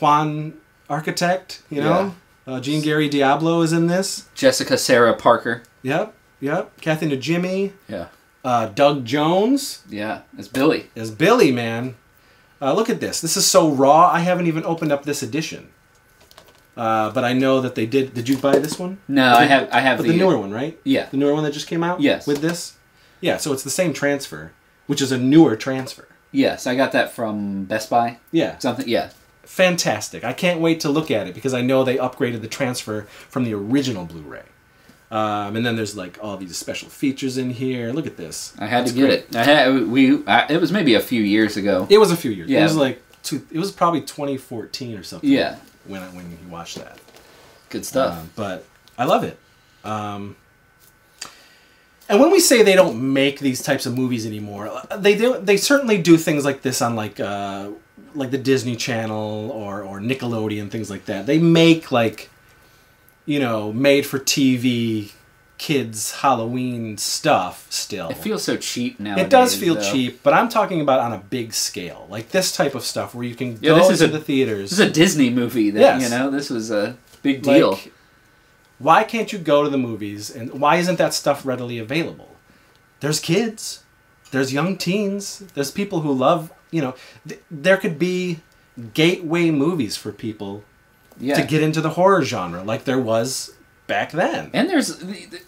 [0.00, 0.54] Juan
[0.90, 2.14] Architect, you know.
[2.46, 4.28] Uh, Jean Gary Diablo is in this.
[4.34, 5.62] Jessica Sarah Parker.
[5.82, 6.80] Yep, yep.
[6.80, 7.72] Kathy Najimy.
[7.88, 8.06] Yeah,
[8.44, 10.90] Uh, Doug Jones yeah, it's Billy.
[10.94, 11.96] It's Billy, man.
[12.62, 13.20] Uh, look at this.
[13.20, 14.08] This is so raw.
[14.18, 15.68] I haven't even opened up this edition.
[16.76, 18.14] Uh, but I know that they did.
[18.14, 18.98] Did you buy this one?
[19.06, 20.78] No, I have I have but the, the newer one, right?
[20.84, 22.00] Yeah, The newer one that just came out?
[22.00, 22.26] Yes.
[22.26, 22.76] With this?
[23.20, 24.52] Yeah, so it's the same transfer,
[24.86, 26.08] which is a newer transfer.
[26.32, 28.18] yes, I got that from Best Buy.
[28.32, 28.58] Yeah.
[28.58, 29.10] Something, yeah,
[29.44, 30.24] Fantastic.
[30.24, 33.44] I can't wait to look at it because I know they upgraded the transfer from
[33.44, 34.42] the original Blu ray.
[35.14, 37.92] Um, and then there's like all these special features in here.
[37.92, 38.52] Look at this.
[38.58, 39.18] I had It's to get great.
[39.30, 39.36] it.
[39.36, 40.26] I had we.
[40.26, 41.86] I, it was maybe a few years ago.
[41.88, 42.50] It was a few years.
[42.50, 42.64] It Yeah.
[42.64, 45.30] was like two, it was probably 2014 or something.
[45.30, 45.56] Yeah.
[45.86, 46.98] When I, when you watched that.
[47.70, 48.18] Good stuff.
[48.18, 48.64] Um, but
[48.98, 49.38] I love it.
[49.84, 50.34] Um,
[52.08, 55.38] and when we say they don't make these types of movies anymore, uh, they do.
[55.38, 57.68] They certainly do things like this on like uh,
[58.14, 61.26] like the Disney Channel or or Nickelodeon things like that.
[61.26, 62.30] They make like
[63.26, 65.12] you know made for TV
[65.56, 68.08] kids Halloween stuff still.
[68.10, 69.16] it feels so cheap now.
[69.16, 72.74] It does feel cheap, but I'm talking about on a big scale, like this type
[72.74, 74.70] of stuff where you can Yeah, go this is into a- the theaters.
[74.70, 75.70] This is a Disney movie.
[75.70, 76.02] That Yes.
[76.02, 77.72] you know, this was a big deal.
[77.72, 77.92] Like,
[78.78, 82.34] why can't you go to the movies and why isn't that stuff readily available?
[83.00, 83.84] There's kids,
[84.32, 86.94] there's young teens, there's people who love, you know,
[87.26, 88.40] th- there could be
[88.92, 90.64] gateway movies for people
[91.18, 91.34] yeah.
[91.36, 93.52] to get into the horror genre like there was
[93.86, 94.50] back then.
[94.54, 94.98] and there's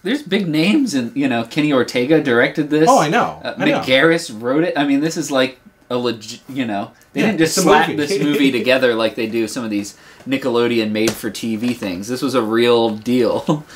[0.03, 2.89] there's big names, and you know, Kenny Ortega directed this.
[2.89, 3.41] Oh, I know.
[3.43, 3.81] Uh, I know.
[3.81, 4.77] Garris wrote it.
[4.77, 5.59] I mean, this is like
[5.91, 6.41] a legit.
[6.49, 8.07] You know, they Yeah, didn't just slap movie.
[8.07, 9.97] this movie together like they do some of these
[10.29, 12.09] Nickelodeon made-for-TV things.
[12.09, 13.65] This was a real deal.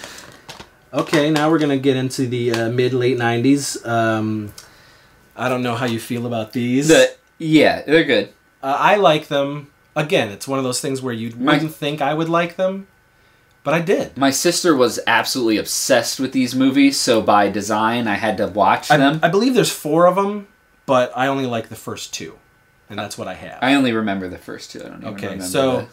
[0.93, 3.87] Okay, now we're gonna get into the uh, mid late '90s.
[3.87, 4.53] Um,
[5.37, 6.89] I don't know how you feel about these.
[6.89, 8.31] the yeah, they're good.
[8.61, 9.71] Uh, I like them.
[10.01, 12.87] Again, it's one of those things where you My- wouldn't think I would like them,
[13.65, 14.17] but I did.
[14.17, 18.91] My sister was absolutely obsessed with these movies, so by design, I had to watch
[18.91, 19.21] I, them.
[19.23, 20.49] I believe there's four of them,
[20.87, 22.39] but I only like the first two,
[22.89, 23.59] and that's what I have.
[23.63, 24.81] I only remember the first two.
[24.81, 25.45] I don't even Okay, remember.
[25.45, 25.87] so the-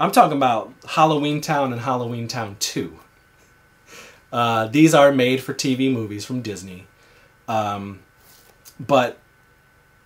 [0.00, 2.98] I'm talking about Halloween Town and Halloween Town 2.
[4.32, 6.86] Uh, these are made for TV movies from Disney.
[7.46, 8.00] Um,
[8.80, 9.18] but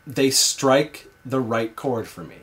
[0.06, 2.36] they strike the right chord for me.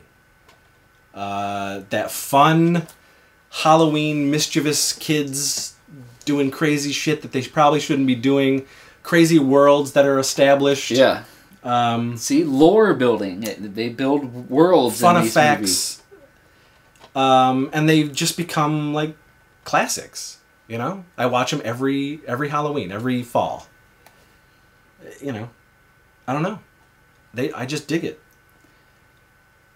[1.14, 2.88] Uh, that fun
[3.52, 5.76] Halloween mischievous kids
[6.26, 8.66] doing crazy shit that they probably shouldn't be doing,
[9.04, 10.90] crazy worlds that are established.
[10.92, 11.24] yeah,
[11.64, 13.42] Um, see, lore building.
[13.42, 15.00] They build worlds.
[15.02, 15.42] fun in these movies.
[15.46, 16.02] effects.
[17.16, 19.16] Um, and they've just become like
[19.66, 20.38] classics.
[20.68, 23.68] You know, I watch them every every Halloween, every fall.
[25.22, 25.50] You know,
[26.26, 26.60] I don't know.
[27.34, 28.20] They, I just dig it.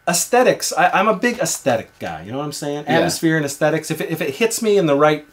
[0.07, 0.71] Aesthetics.
[0.73, 2.23] I, I'm a big aesthetic guy.
[2.23, 2.85] You know what I'm saying?
[2.85, 2.97] Yeah.
[2.97, 3.91] Atmosphere and aesthetics.
[3.91, 5.25] If it, if it hits me in the right,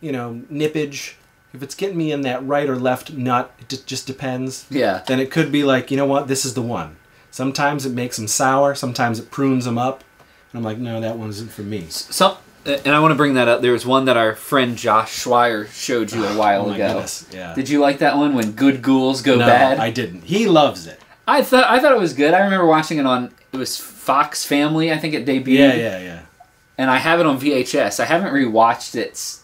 [0.00, 1.14] you know, nippage.
[1.52, 5.02] If it's getting me in that right or left nut, it just, just depends Yeah,
[5.06, 6.96] then it could be like, you know what, this is the one.
[7.30, 10.04] Sometimes it makes them sour, sometimes it prunes them up.
[10.52, 11.86] And I'm like, no, that one isn't for me.
[11.88, 12.36] some.
[12.66, 13.62] And I want to bring that up.
[13.62, 16.74] There was one that our friend Josh Schweier showed you a ah, while Oh my
[16.74, 16.88] ago.
[16.88, 17.54] goodness, yeah.
[17.54, 19.78] Did you like that one when good ghouls go no, bad?
[19.78, 20.24] I didn't.
[20.24, 21.00] He loves it.
[21.28, 22.34] I thought I thought it was good.
[22.34, 24.92] I remember watching it on it was Fox Family.
[24.92, 25.58] I think it debuted.
[25.58, 26.20] Yeah, yeah, yeah.
[26.78, 28.00] And I have it on VHS.
[28.00, 29.38] I haven't rewatched it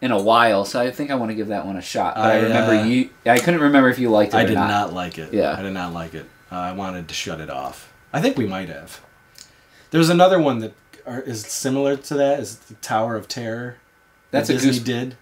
[0.00, 2.14] in a while, so I think I want to give that one a shot.
[2.14, 3.10] But I, I, remember uh, you.
[3.26, 4.38] I couldn't remember if you liked it.
[4.38, 4.68] I did not.
[4.68, 4.92] not.
[4.92, 5.32] like it.
[5.32, 5.56] Yeah.
[5.56, 6.26] I did not like it.
[6.52, 7.92] Uh, I wanted to shut it off.
[8.12, 9.00] I think we might have.
[9.90, 10.74] There's another one that
[11.06, 12.40] are, is similar to that.
[12.40, 13.76] Is the Tower of Terror?
[14.30, 14.80] That's that a Disney goose.
[14.80, 15.16] did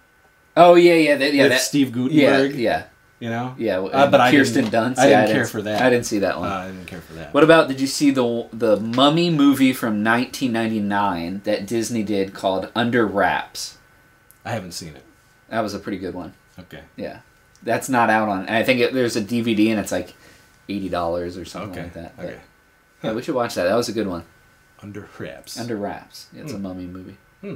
[0.55, 1.43] Oh yeah, yeah, that, yeah.
[1.43, 2.59] with That, Steve yeah, Guttenberg.
[2.59, 2.83] yeah,
[3.23, 3.55] You know.
[3.57, 3.79] yeah.
[3.79, 4.99] Uh, but I Kirsten didn't- Dunst.
[4.99, 5.81] I didn't care for that.
[5.81, 6.51] I didn't see that Uh, one.
[6.51, 7.33] I didn't care for that.
[7.33, 7.69] What about?
[7.69, 13.77] Did you see the the Mummy movie from 1999 that Disney did called Under Wraps?
[14.43, 15.03] I haven't seen it.
[15.47, 16.33] That was a pretty good one.
[16.59, 16.81] Okay.
[16.97, 17.19] Yeah,
[17.63, 18.49] that's not out on.
[18.49, 20.15] I think it, there's a DVD and it's like
[20.67, 21.83] eighty dollars or something Okay.
[21.83, 22.17] like that.
[22.17, 22.39] But, Okay.
[23.03, 23.63] Yeah, we should watch that.
[23.63, 24.25] That was a good one.
[24.81, 25.57] Under wraps.
[25.57, 26.27] Under Wraps.
[26.33, 26.57] Yeah, it's Hmm.
[26.57, 27.15] a mummy movie.
[27.39, 27.55] Hmm.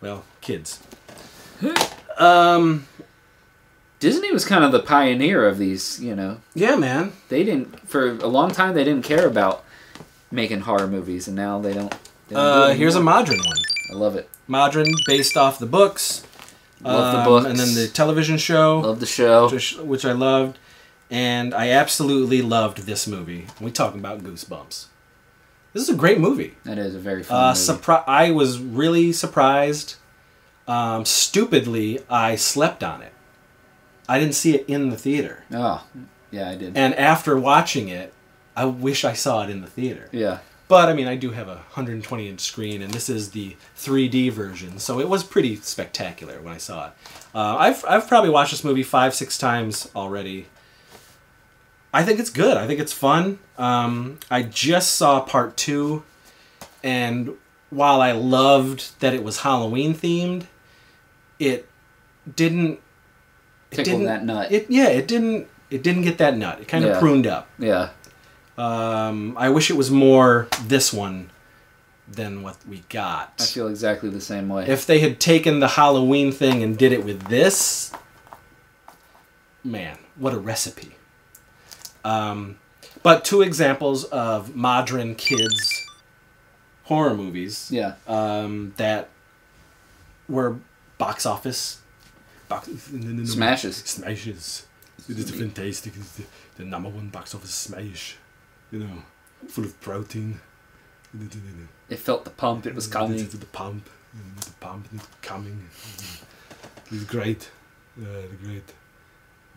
[0.00, 0.80] Well, kids.
[2.16, 2.86] um.
[4.00, 6.00] Disney was kind of the pioneer of these.
[6.02, 7.12] You know, Yeah, man.
[7.28, 8.74] they didn't for a long time.
[8.74, 9.64] They didn't care about
[10.30, 11.90] making horror movies, and now they don't.
[12.28, 13.00] They don't Uh, it here's a.
[13.00, 13.58] Modern one.
[13.90, 14.28] I love it.
[14.48, 16.24] Modern, based off the books.
[16.82, 17.46] Love the um, books.
[17.46, 19.48] And then the television show, Love the show.
[19.50, 20.58] which, which I loved.
[21.10, 23.46] And I absolutely loved this movie.
[23.60, 24.86] We talking about Goosebumps.
[25.72, 26.54] This is a great movie.
[26.64, 27.60] That is a very fun Uh, movie.
[27.60, 29.96] surpri- I was really surprised.
[30.66, 33.12] Um, stupidly, I slept on it.
[34.10, 35.44] I didn't see it in the theater.
[35.52, 35.84] oh,
[36.30, 36.76] yeah, I did.
[36.76, 38.12] And after watching it,
[38.56, 40.08] I wish I saw it in the theater.
[40.12, 43.56] yeah, But I mean, I do have a 120 inch screen, and this is the
[43.76, 46.92] 3D version, so it was pretty spectacular when I saw it.
[47.34, 50.46] Uh, I've I've probably watched this movie five six times already.
[51.92, 52.56] I think it's good.
[52.56, 53.38] I think it's fun.
[53.58, 56.02] Um, I just saw part two,
[56.84, 57.36] and
[57.70, 60.46] while I loved that it was Halloween themed,
[61.38, 61.68] it
[62.36, 62.80] didn't.
[63.70, 64.50] It Tickle that nut.
[64.50, 65.46] It yeah, it didn't.
[65.70, 66.60] It didn't get that nut.
[66.60, 66.98] It kind of Yeah.
[66.98, 67.48] pruned up.
[67.58, 67.90] yeah.
[68.58, 71.30] Um, I wish it was more this one
[72.06, 73.32] than what we got.
[73.40, 74.66] I feel exactly the same way.
[74.66, 77.92] if they had taken the Halloween thing and did it with this,
[79.64, 80.96] man, what a recipe.
[82.04, 82.58] Um,
[83.02, 85.86] but two examples of modern kids
[86.84, 89.08] horror movies yeah, um, that
[90.28, 90.56] were
[90.98, 91.80] box office
[92.50, 92.68] box,
[93.32, 93.76] Smashes.
[93.76, 94.66] smashes.
[95.08, 95.94] It is fantastic.
[95.96, 96.24] It's the,
[96.56, 98.16] the number one box office smash.
[98.70, 99.02] You know,
[99.48, 100.40] full of protein.
[101.88, 102.66] it felt the pump.
[102.66, 103.16] It was coming.
[103.16, 103.88] The, the pump,
[104.44, 104.86] the pump
[105.22, 105.68] coming.
[106.92, 107.50] It's great.
[107.98, 108.04] Uh,
[108.44, 108.68] great,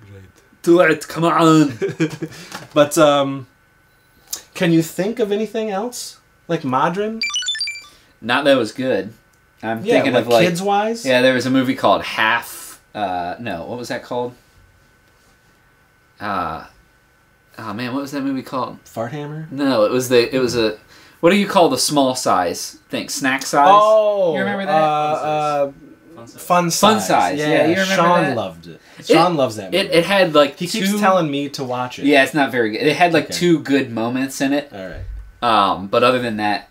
[0.09, 0.33] great.
[0.61, 1.73] Do it, come on.
[2.73, 3.47] But um,
[4.53, 7.19] can you think of anything else like modern?
[8.21, 9.13] Not that was good.
[9.61, 11.05] I'm Yeah, thinking like of like kids wise.
[11.05, 11.21] yeah.
[11.21, 12.62] There was a movie called Half.
[12.93, 14.33] Uh, no, what was that called?
[16.19, 16.65] Uh,
[17.57, 18.79] oh man, what was that movie called?
[18.85, 19.47] Fart Hammer.
[19.51, 20.77] No, it was the it was a
[21.19, 23.09] what do you call the small size thing?
[23.09, 23.69] Snack size?
[23.71, 24.71] Oh, you remember that?
[24.81, 25.71] Uh,
[26.15, 26.79] uh, Fun size.
[26.79, 28.37] Fun Size, yeah, you remember Sean that?
[28.37, 28.79] loved it.
[29.03, 29.77] Sean loves that movie.
[29.87, 32.05] It, it had like he two, keeps telling me to watch it.
[32.05, 32.81] Yeah, it's not very good.
[32.83, 33.33] It had like Okay.
[33.33, 34.71] two good moments in it.
[34.71, 35.01] All right.
[35.41, 36.69] Um, but other than that,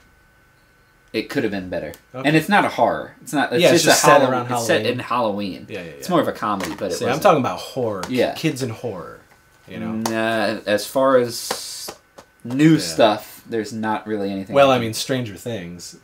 [1.13, 1.93] it could have been better.
[2.15, 2.27] Okay.
[2.29, 3.15] And it's not a horror.
[3.23, 3.53] It's not.
[3.53, 4.33] It's Yeah, it's just, just a set Halloween.
[4.49, 5.67] around It's set in Halloween.
[5.69, 5.91] Yeah, yeah, yeah.
[5.93, 8.03] It's more of a comedy, but it See, I'm talking about horror.
[8.09, 8.35] Yeah.
[8.35, 9.21] Kids in horror.
[9.69, 9.93] You know.
[9.93, 11.91] Nah, as far as
[12.45, 12.79] new Yeah.
[12.81, 14.55] stuff, there's not really anything.
[14.55, 15.97] Well, I mean, Stranger Things.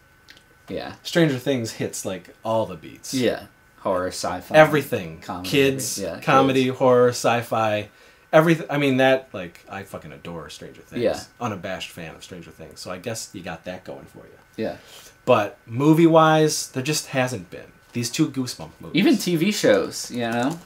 [0.68, 3.12] yeah, Stranger Things hits like all the beats.
[3.14, 3.47] yeah,
[3.81, 5.21] horror, sci-fi, Everything.
[5.21, 7.88] Comedy, kids, yeah, comedy, horror, sci-fi.
[8.33, 8.66] Everything.
[8.71, 11.03] I mean, that like I fucking adore Stranger Things.
[11.03, 11.18] Yeah.
[11.40, 12.79] Unabashed fan of Stranger Things.
[12.81, 14.38] So I guess you got that going for you.
[14.59, 14.77] Yeah.
[15.25, 18.99] But movie wise, there just hasn't been these two Goosebump movies.
[19.01, 20.59] Even TV shows, you know.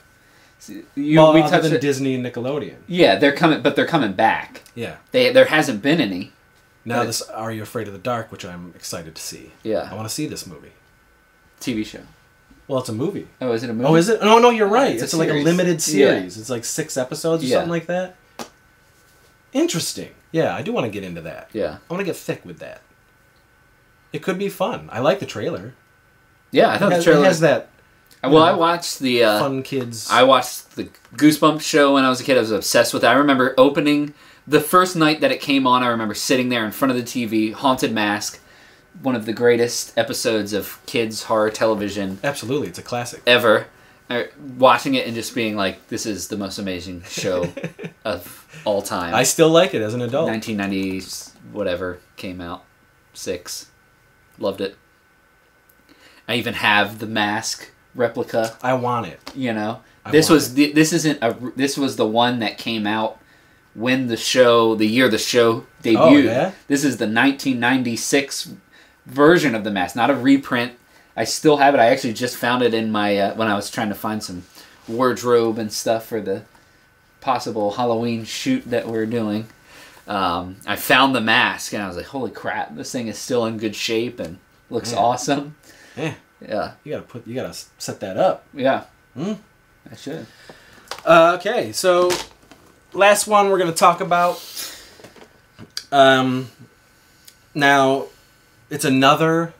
[0.96, 2.76] You, well, we other than it- Disney and Nickelodeon.
[2.86, 4.62] Yeah, they're coming, but they're coming back.
[4.74, 4.96] Yeah.
[5.10, 6.32] They there hasn't been any.
[6.84, 9.52] Now this Are You Afraid of the Dark, which I'm excited to see.
[9.62, 9.88] Yeah.
[9.90, 10.72] I want to see this movie.
[11.60, 12.00] TV show.
[12.68, 13.28] Well, it's a movie.
[13.40, 13.88] Oh, is it a oh, movie?
[13.88, 14.20] Oh, is it?
[14.22, 14.92] No, no, you're right.
[14.92, 15.44] It's a It's, like a series.
[15.44, 15.80] limited Yeah.
[15.80, 16.38] series.
[16.38, 17.56] It's like six episodes or Yeah.
[17.56, 18.16] something like that.
[19.52, 20.10] Interesting.
[20.30, 21.50] Yeah, I do want to get into that.
[21.52, 22.80] Yeah, I want to get thick with that.
[24.12, 24.88] It could be fun.
[24.92, 25.74] I like the trailer.
[26.50, 26.68] yeah.
[26.68, 27.24] I It thought has, the trailer.
[27.24, 27.68] it has that
[28.24, 29.24] well, I watched the.
[29.24, 30.08] Uh, fun kids.
[30.10, 32.36] I watched the Goosebumps show when I was a kid.
[32.36, 33.08] I was obsessed with it.
[33.08, 34.14] I remember opening
[34.46, 35.82] the first night that it came on.
[35.82, 38.38] I remember sitting there in front of the TV, Haunted Mask,
[39.02, 43.22] one of the greatest episodes of kids horror television Absolutely, it's a classic.
[43.26, 43.66] ever.
[44.08, 44.24] Uh,
[44.56, 47.52] Watching it and just being like, "This is the most amazing show
[48.04, 50.28] of all time." I still like it as an adult.
[50.28, 52.62] 1990 whatever came out
[53.14, 53.66] six
[54.42, 54.76] loved it.
[56.28, 59.20] I even have the mask replica I want it.
[59.34, 59.82] you know?
[60.04, 63.18] I this was the, this isn't a this was the one that came out
[63.74, 65.96] when the show the year the show debuted.
[65.96, 66.52] Oh, yeah?
[66.68, 68.54] this is the 1996
[69.06, 70.72] version of the mask not a reprint.
[71.14, 71.80] I still have it.
[71.80, 74.44] I actually just found it in my uh, when i was trying to find some
[74.88, 76.42] wardrobe and stuff for the
[77.20, 79.46] possible halloween shoot that we're doing
[80.08, 83.46] um, i found the mask and i was like holy crap this thing is still
[83.46, 84.38] in good shape and
[84.70, 84.98] looks Yeah.
[84.98, 85.54] awesome
[85.96, 87.26] Yeah, yeah you gotta put.
[87.26, 88.44] You gotta set that up.
[88.54, 88.84] yeah
[89.14, 89.34] Hmm.
[89.90, 90.26] i should
[91.04, 92.10] Uh, okay, so
[92.92, 94.40] last one we're gonna talk about.
[95.90, 96.48] Um,
[97.54, 98.06] now,
[98.70, 99.52] it's another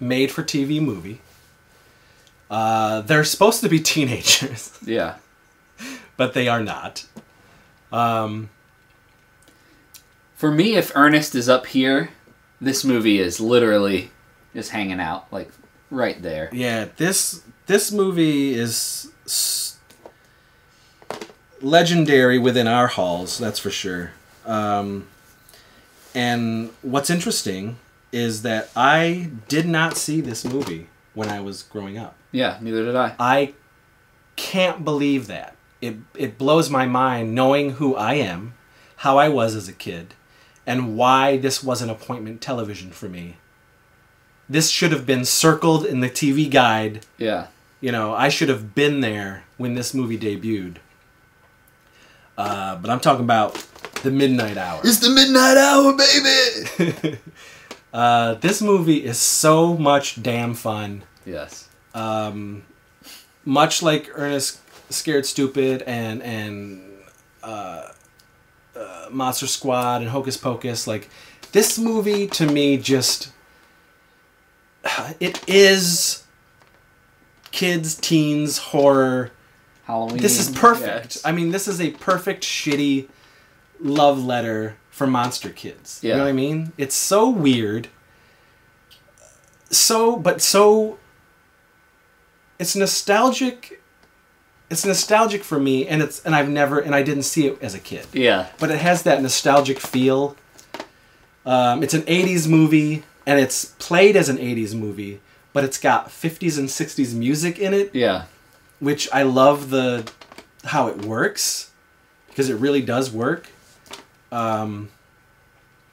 [0.00, 1.20] made-for-TV movie.
[2.50, 5.16] Uh, they're supposed to be teenagers, yeah
[6.16, 7.04] but they are not.
[7.90, 8.48] Um,
[10.42, 12.10] For me, if Ernest is up here,
[12.60, 14.10] this movie is literally
[14.52, 15.48] just hanging out, like
[15.88, 16.50] right there.
[16.52, 19.78] yeah, this this movie is s-
[21.60, 23.38] legendary within our halls.
[23.38, 24.14] That's for sure.
[24.44, 25.06] Um,
[26.12, 27.76] and what's interesting
[28.10, 32.16] is that I did not see this movie when I was growing up.
[32.32, 33.14] Yeah, neither did I.
[33.20, 33.54] I
[34.34, 35.54] can't believe that.
[35.80, 38.54] It it blows my mind knowing who I am,
[38.96, 40.14] how I was as a kid,
[40.66, 43.36] and why this wasn't appointment television for me.
[44.48, 47.06] This should have been circled in the TV guide.
[47.18, 47.46] Yeah,
[47.80, 50.76] You know, I should have been there when this movie debuted.
[52.36, 53.54] Uh, but I'm talking about
[54.02, 54.80] the midnight hour.
[54.84, 57.18] it's the midnight hour, baby.
[57.92, 61.02] Uh, this movie is so much damn fun.
[61.26, 61.68] yes.
[61.94, 62.62] um,
[63.44, 66.80] much like Ernest Scared Stupid and and
[67.42, 67.88] uh,
[68.76, 71.08] uh, Monster Squad and Hocus Pocus, like
[71.52, 73.32] this movie to me just
[75.20, 76.24] it is
[77.50, 79.30] kids, teens, horror.
[79.84, 80.18] Halloween.
[80.22, 81.16] This is perfect.
[81.16, 81.22] Yes.
[81.24, 83.08] I mean, this is a perfect shitty
[83.80, 85.98] love letter for monster kids.
[86.02, 86.16] You Yeah.
[86.18, 86.72] know what I mean?
[86.78, 87.88] It's so weird.
[89.70, 90.98] So, but so.
[92.58, 93.81] It's nostalgic.
[94.72, 97.74] It's nostalgic for me, and it's and I've never and I didn't see it as
[97.74, 100.34] a kid, yeah, but it has that nostalgic feel.
[101.44, 105.20] Um, it's an '80s movie, and it's played as an '80s movie,
[105.52, 108.24] but it's got '50s and '60s music in it yeah,
[108.80, 110.10] which I love the
[110.64, 111.70] how it works
[112.28, 113.48] because it really does work.
[114.30, 114.88] Um,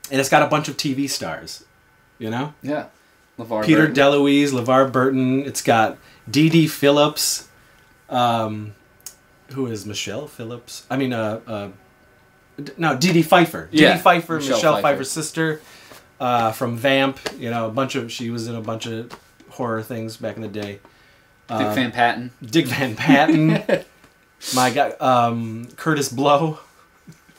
[0.10, 1.66] and it's got a bunch of TV stars,
[2.18, 2.86] you know, yeah.
[3.38, 3.96] LeVar Peter Burton.
[3.96, 5.44] DeLuise, LeVar Burton.
[5.46, 5.98] It's got
[6.30, 7.49] Dee Dee Phillips,
[8.10, 8.76] um,
[9.52, 10.86] who is Michelle Phillips.
[10.90, 11.70] I mean, uh, uh,
[12.78, 13.70] no, Dee Dee Pfeiffer.
[13.72, 14.88] Dee Yeah, Dee Pfeiffer, Michelle Michelle, Pfeiffer.
[14.88, 15.62] Pfeiffer's sister,
[16.20, 17.20] uh, from Vamp.
[17.38, 19.12] You know, a bunch of she was in a bunch of
[19.50, 20.80] horror things back in the day.
[21.50, 22.32] Dick Van Patten.
[22.46, 23.64] Dick Van Patten.
[24.56, 26.60] My guy, um, Kurtis Blow,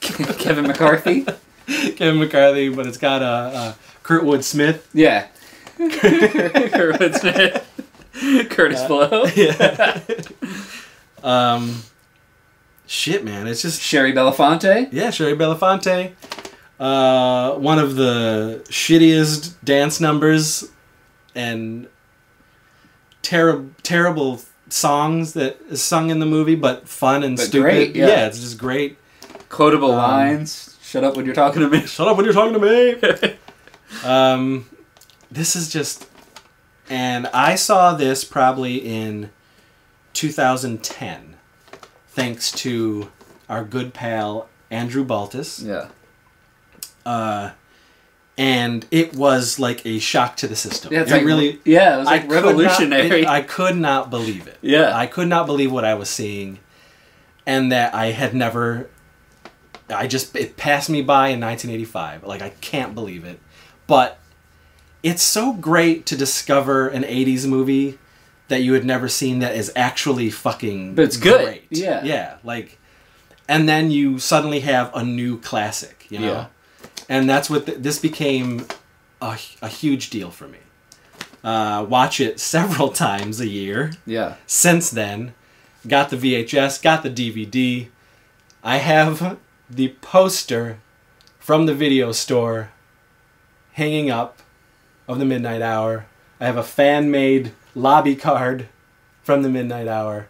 [0.01, 1.25] Kevin McCarthy.
[1.95, 4.87] Kevin McCarthy, but it's got uh, uh, Kurtwood Smith.
[4.93, 5.27] Yeah.
[5.79, 7.67] Kurtwood Smith.
[8.51, 9.99] Kurtis Blow, yeah.
[11.23, 11.83] Um,
[12.87, 14.89] shit, man, it's just Shari Belafonte.
[14.91, 16.13] yeah, Shari Belafonte.
[16.79, 20.69] Uh, one of the shittiest dance numbers
[21.35, 21.87] and
[23.21, 27.61] terrible terrible songs that is sung in the movie, but fun and But stupid.
[27.63, 28.25] great, yeah.
[28.25, 28.97] it's just great.
[29.49, 30.77] Quotable Um, lines.
[30.81, 31.81] Shut up when you're talking to me.
[31.85, 32.59] Shut up when you're talking to
[33.21, 33.35] me.
[34.03, 34.65] um,
[35.29, 36.07] this is just,
[36.89, 39.29] and I saw this probably in
[40.13, 41.35] 2010,
[42.09, 43.11] thanks to
[43.49, 45.61] our good pal Andrew Baltus.
[45.61, 45.89] yeah.
[47.05, 47.51] Uh,
[48.37, 50.93] and it was like a shock to the system.
[50.93, 51.59] Yeah, it's it like really.
[51.65, 53.21] Yeah, it was I like could not- revolutionary.
[53.21, 54.57] it- I could not believe it.
[54.61, 54.95] Yeah.
[54.95, 56.59] I could not believe what I was seeing,
[57.45, 58.89] and that I had never.
[59.89, 62.23] I just it passed me by in 1985.
[62.23, 63.39] Like I can't believe it,
[63.87, 64.17] but
[65.03, 67.97] it's so great to discover an 80s movie
[68.51, 70.93] that you had never seen that is actually fucking.
[70.93, 71.43] But it's good.
[71.45, 71.63] Great.
[71.69, 72.03] Yeah.
[72.03, 72.77] yeah, like,
[73.47, 76.05] and then you suddenly have a new classic.
[76.09, 76.45] You know, Yeah.
[77.09, 78.67] and that's what th- this became
[79.21, 80.59] a, a huge deal for me.
[81.43, 84.35] Uh, watch it several times a year yeah.
[84.45, 85.33] since then.
[85.87, 87.87] Got the VHS, got the DVD.
[88.63, 89.39] I have
[89.69, 90.79] the poster
[91.39, 92.69] from the video store
[93.73, 94.39] hanging up
[95.07, 96.05] of the Midnight Hour.
[96.39, 98.67] I have a fan made lobby card
[99.23, 100.27] from the Midnight Hour.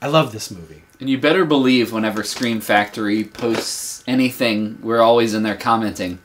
[0.00, 0.82] I love this movie.
[1.00, 6.18] And you better believe whenever Scream Factory posts anything, we're always in there commenting.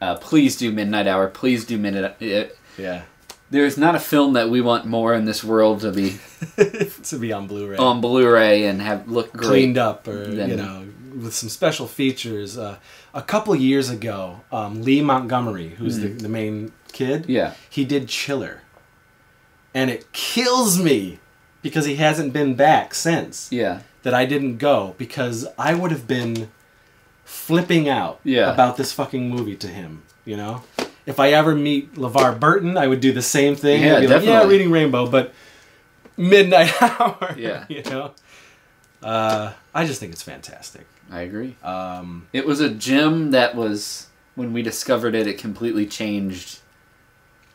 [0.00, 1.28] Uh, please do Midnight Hour.
[1.28, 2.16] Please do Midnight.
[2.22, 2.44] Uh,
[2.78, 3.02] Yeah.
[3.50, 6.18] there's not a film that we want more in this world to be
[7.04, 7.76] to be on Blu ray.
[7.76, 9.46] on Blu-ray and have look great.
[9.48, 10.86] cleaned up or Then- you know
[11.16, 12.76] with some special features uh,
[13.14, 17.24] a couple years ago um, lee montgomery who's the, the main kid.
[17.28, 17.54] Yeah.
[17.70, 18.60] he did chiller
[19.76, 21.18] and it kills me
[21.62, 23.80] because he hasn't been back since Yeah.
[24.04, 26.48] that i didn't go because i would have been
[27.24, 28.52] flipping out Yeah.
[28.52, 30.62] about this fucking movie to him you know
[31.06, 34.06] if i ever meet levar burton i would do the same thing Yeah, I'd be
[34.08, 35.32] like, yeah reading rainbow but
[36.16, 37.64] midnight hour Yeah.
[37.68, 38.12] you know
[39.02, 41.54] uh, i just think it's fantastic I agree.
[41.62, 45.28] um, It was a gem that was when we discovered it.
[45.28, 46.58] It completely changed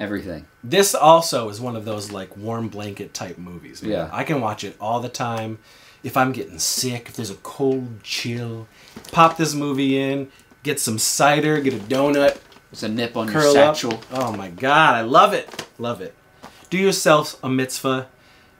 [0.01, 0.45] everything.
[0.63, 3.91] this also is one of those like warm blanket type movies man.
[3.91, 4.09] Yeah.
[4.11, 5.59] i can watch it all the time
[6.03, 8.67] if i'm getting sick if there's a cold chill
[9.11, 10.29] pop this movie in
[10.63, 12.37] get some cider get a donut
[12.71, 14.01] It's a nip on your up satchel.
[14.11, 16.13] oh my god i love it love it
[16.69, 18.07] do yourself a mitzvah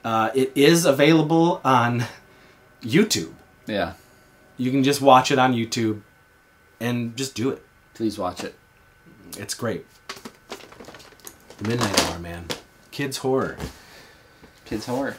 [0.04, 2.04] uh, it is available on
[2.84, 3.34] youtube
[3.68, 3.94] Yeah.
[4.58, 6.02] you can just watch it on youtube
[6.80, 7.62] and just do it
[7.94, 8.56] Please watch it.
[9.38, 9.86] It's great.
[11.68, 12.46] Midnight Hour, man.
[12.92, 13.58] Kids horror.
[14.66, 15.16] Kids horror.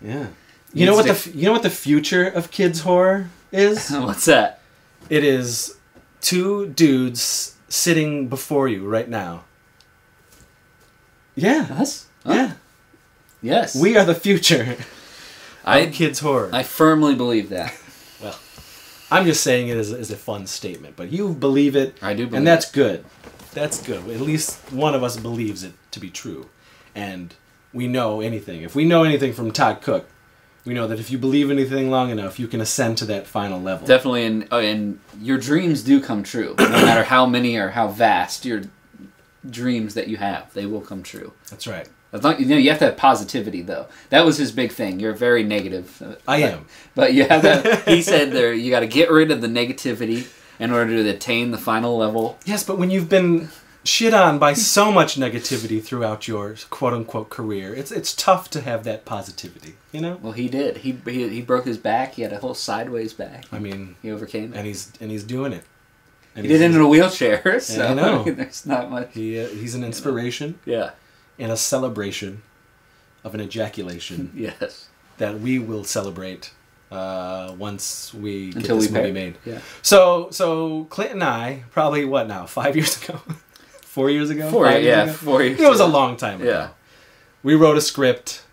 [0.00, 0.28] Yeah.
[0.72, 3.90] You know what to- the f- you know what the future of kids horror is?
[3.90, 4.60] What's that?
[5.10, 5.76] it is
[6.20, 9.42] two dudes sitting before you right now.
[11.34, 11.66] Yeah.
[11.72, 12.06] Us?
[12.24, 12.32] Huh?
[12.34, 12.52] Yeah.
[13.42, 13.74] Yes.
[13.74, 14.76] We are the future
[15.64, 16.50] I of kids horror.
[16.52, 17.74] I firmly believe that.
[18.22, 18.38] well,
[19.10, 22.26] I'm just saying it as, as a fun statement, but you believe it, I do
[22.26, 23.04] believe and that's good.
[23.54, 24.08] That's good.
[24.08, 26.48] At least one of us believes it to be true,
[26.94, 27.34] and
[27.72, 28.62] we know anything.
[28.62, 30.08] If we know anything from Todd Cook,
[30.64, 33.60] we know that if you believe anything long enough, you can ascend to that final
[33.60, 33.86] level.
[33.86, 36.54] Definitely, and uh, and your dreams do come true.
[36.58, 38.62] No matter how many or how vast your
[39.48, 41.32] dreams that you have, they will come true.
[41.50, 41.88] That's right.
[42.12, 43.86] As long, you know, you have to have positivity, though.
[44.10, 45.00] That was his big thing.
[45.00, 46.02] You're very negative.
[46.28, 46.66] I but- am.
[46.94, 47.88] But you have that.
[47.88, 50.26] he said there, you got to get rid of the negativity
[50.62, 52.38] in order to attain the final level.
[52.44, 53.48] Yes, but when you've been
[53.84, 58.60] shit on by so much negativity throughout your quote unquote career, it's it's tough to
[58.60, 59.74] have that positivity.
[59.90, 60.18] You know.
[60.22, 60.78] Well, he did.
[60.78, 62.14] He he, he broke his back.
[62.14, 63.44] He had a whole sideways back.
[63.52, 64.56] I mean, He overcame it.
[64.56, 65.64] and he's and he's doing it.
[66.34, 68.22] And He did it in a wheelchair, so I know.
[68.26, 69.10] there's not much.
[69.12, 70.90] He uh, he's an inspiration Yeah.
[71.38, 72.42] and a celebration
[73.24, 74.88] of an ejaculation Yes.
[75.18, 76.52] that we will celebrate
[76.92, 79.12] uh, once we get Until this we movie pay.
[79.12, 79.38] made.
[79.44, 79.60] Yeah.
[79.82, 83.20] So so Clint and I probably what now five years ago,
[83.80, 84.66] four years ago, Four.
[84.66, 85.02] Five years Yeah.
[85.04, 85.12] ago?
[85.12, 85.60] Four years.
[85.60, 86.50] It was a long time ago.
[86.50, 86.68] Yeah.
[87.42, 88.44] We wrote a script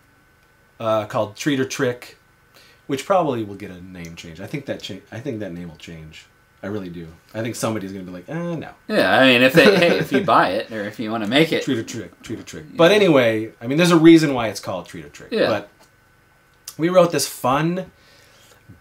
[0.80, 2.18] uh, called Treat or Trick,
[2.88, 4.40] which probably will get a name change.
[4.40, 6.26] I think that cha- I think that name will change.
[6.62, 7.08] I really do.
[7.34, 8.72] I think somebody's gonna be like, eh, no.
[8.88, 9.18] Yeah.
[9.18, 11.52] I mean, if they hey, if you buy it or if you want to make
[11.54, 12.66] it, Treat or trick, treat or trick.
[12.76, 15.32] But anyway, I mean, there's a reason why it's called treat or trick.
[15.32, 15.48] Yeah.
[15.48, 15.70] But
[16.78, 17.92] we wrote this fun,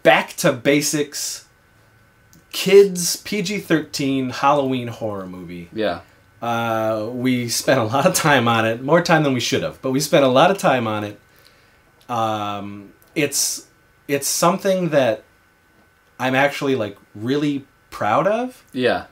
[0.02, 1.46] back to basics,
[2.52, 6.00] kids PG-13 Halloween horror movie yeah.
[6.40, 9.82] Uh, we spent a lot of time on it, more time than we should have,
[9.82, 11.18] but we spent a lot of time on it.
[12.08, 13.66] Um, it's
[14.06, 15.24] it's something that
[16.20, 19.06] I'm actually like really proud of, Yeah.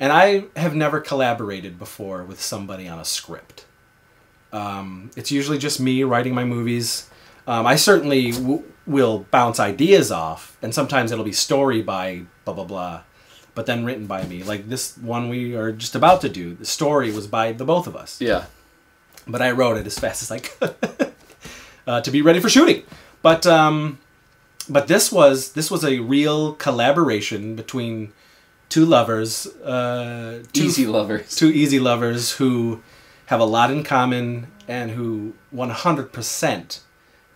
[0.00, 3.66] and I have never collaborated before with somebody on a script.
[4.50, 7.09] Um, it's usually just me writing my movies.
[7.46, 12.54] Um, I certainly w- will bounce ideas off, and sometimes it'll be story by blah
[12.54, 13.00] blah blah,
[13.54, 14.42] but then written by me.
[14.42, 16.54] Like this one we are just about to do.
[16.54, 18.44] The story was by the both of us, Yeah.
[19.26, 20.74] but I wrote it as fast as I could
[21.86, 22.82] uh, to be ready for shooting.
[23.22, 23.98] But um,
[24.68, 28.12] but this was this was a real collaboration between
[28.68, 31.34] two lovers, uh, two, Easy lovers.
[31.34, 32.80] two easy lovers who
[33.26, 36.80] have a lot in common and who 100%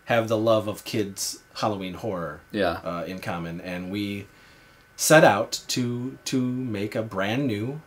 [0.07, 2.81] have the love of kids Halloween horror Yeah.
[2.85, 4.27] uh, in common and we
[4.97, 7.81] set out to to make a brand new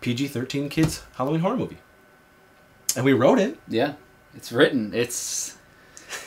[0.00, 1.78] PG-13 kids Halloween horror movie.
[2.96, 3.58] And we wrote it.
[3.68, 3.94] Yeah.
[4.34, 4.92] It's written.
[4.94, 5.56] It's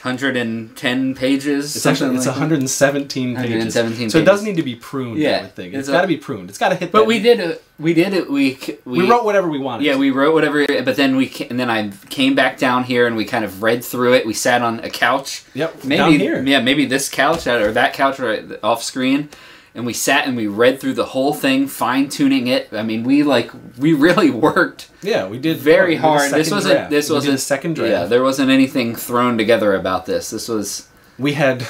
[0.04, 1.76] 110 pages.
[1.76, 3.50] It's actually it's like 117 pages.
[3.50, 5.18] 117 so it does need to be pruned.
[5.18, 5.74] Yeah, I would think.
[5.74, 6.50] it's it's a- got to be pruned.
[6.50, 6.92] It's got to hit.
[6.92, 7.64] But that- we did it.
[7.80, 8.30] We did it.
[8.30, 9.86] We We, wrote whatever we wanted.
[9.86, 10.66] Yeah, we wrote whatever.
[10.68, 13.84] But then we and then I came back down here and we kind of read
[13.84, 14.26] through it.
[14.26, 15.44] We sat on a couch.
[15.54, 16.44] Yep, Maybe down here.
[16.44, 19.30] yeah, maybe this couch or that couch right off screen.
[19.76, 22.70] And we sat and we read through the whole thing, fine tuning it.
[22.72, 26.32] I mean, we like we really worked Yeah, we did very we did hard.
[26.32, 26.76] This wasn't.
[26.76, 26.90] draft.
[26.92, 27.92] This We wasn't a second draft.
[27.92, 30.30] Yeah, there wasn't anything thrown together about this.
[30.30, 31.68] This was we had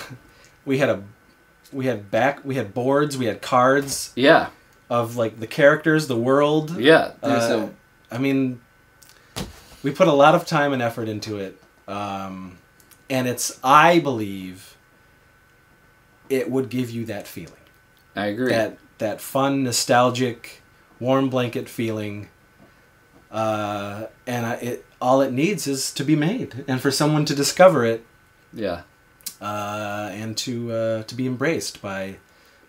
[0.65, 1.03] we had a
[1.73, 4.49] we had back we had boards we had cards yeah,
[4.89, 7.11] of like the characters the world yeah.
[7.21, 7.69] There's Uh,
[8.11, 8.61] i mean
[9.81, 12.57] we put a lot of time and effort into it um,
[13.09, 14.77] and it's i believe
[16.29, 17.62] it would give you that feeling a,
[18.15, 18.49] I agree.
[18.49, 20.61] that that fun nostalgic
[20.99, 22.29] warm blanket feeling
[23.31, 27.35] uh, and I, it all it needs is to be made and for someone to
[27.35, 28.05] discover it
[28.53, 28.83] yeah.
[29.41, 32.17] uh, and to uh, to be embraced by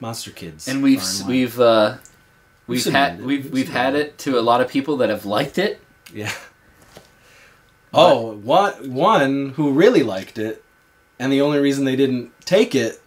[0.00, 0.66] monster kids.
[0.66, 1.30] and we've far and wide.
[1.30, 1.96] we've uh,
[2.66, 3.24] we've had it.
[3.24, 5.80] we've We've we've had it to a lot of people that have liked it.
[6.12, 6.32] yeah.
[7.92, 10.64] Oh, one one who really liked it,
[11.18, 13.00] and the only reason they didn't take it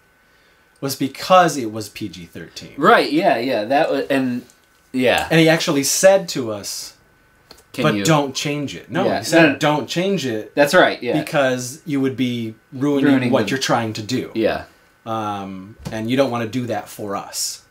[0.82, 2.74] was because it was PG thirteen.
[2.78, 3.12] Right?
[3.12, 3.66] Yeah, yeah.
[3.66, 4.44] That was and
[4.92, 5.28] yeah.
[5.30, 6.96] And he actually said to us,
[7.74, 8.04] Can "But you?
[8.06, 9.20] don't change it." No, Yeah.
[9.20, 9.58] he said, No, no.
[9.58, 11.02] "Don't change it." That's right.
[11.02, 11.20] Yeah.
[11.22, 14.66] Because you would be ruining, Ruining what you're trying to do, yeah.
[15.06, 17.64] um, and you don't want to do that for us.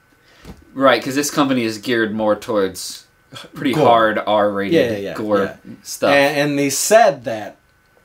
[0.75, 3.07] Right, because this company is geared more towards
[3.55, 3.85] pretty Gore.
[3.87, 5.57] hard R-rated Yeah, yeah, yeah, gore yeah.
[5.83, 6.11] stuff.
[6.13, 7.57] And, and they said that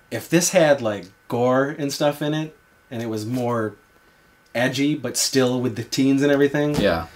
[0.09, 2.55] if this had like gore and stuff in it,
[2.89, 3.75] and it was more
[4.55, 7.07] edgy, but still with the teens and everything, yeah,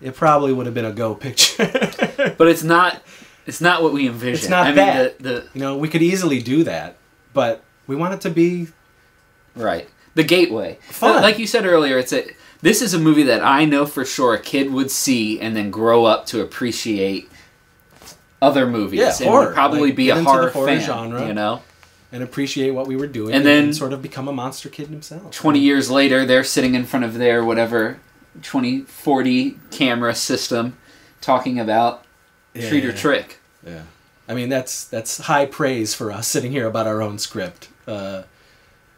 [0.00, 1.70] it probably would have been a go picture.
[2.38, 3.02] but it's not.
[3.46, 4.34] It's not what we envisioned.
[4.44, 5.18] It's not I mean, that.
[5.18, 6.96] The, the you know, we could easily do that,
[7.32, 8.68] but we want it to be
[9.56, 10.78] right the gateway.
[10.82, 11.22] Fun.
[11.22, 12.30] Like you said earlier, it's a.
[12.62, 15.70] This is a movie that I know for sure a kid would see and then
[15.70, 17.30] grow up to appreciate
[18.42, 19.46] other movies Yeah, and horror.
[19.46, 20.80] would probably Like, be a horror, horror fan.
[20.80, 21.26] genre.
[21.26, 21.62] You know,
[22.12, 25.30] and appreciate what we were doing, And then- sort of become a monster kid himself.
[25.30, 27.98] twenty years later, they're sitting in front of their whatever
[28.42, 30.76] 2040 camera system,
[31.20, 32.04] talking about
[32.54, 32.96] treat or Yeah.
[32.96, 33.38] trick.
[33.66, 33.82] Yeah,
[34.28, 37.68] I mean that's that's high praise for us sitting here about our own script.
[37.86, 38.22] Uh,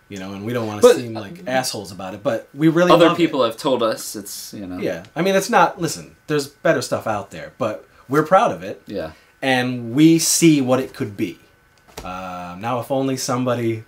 [0.09, 2.69] you know, and we don't want to But- seem like assholes about it, but we
[2.69, 3.17] really Other love it.
[3.23, 5.81] people have told us it's you know Yeah, I mean it's not.
[5.81, 9.13] Listen, there's better stuff out there, but we're proud of it, yeah
[9.45, 11.37] and we see what it could be.
[12.05, 13.85] Uh, now, if only somebody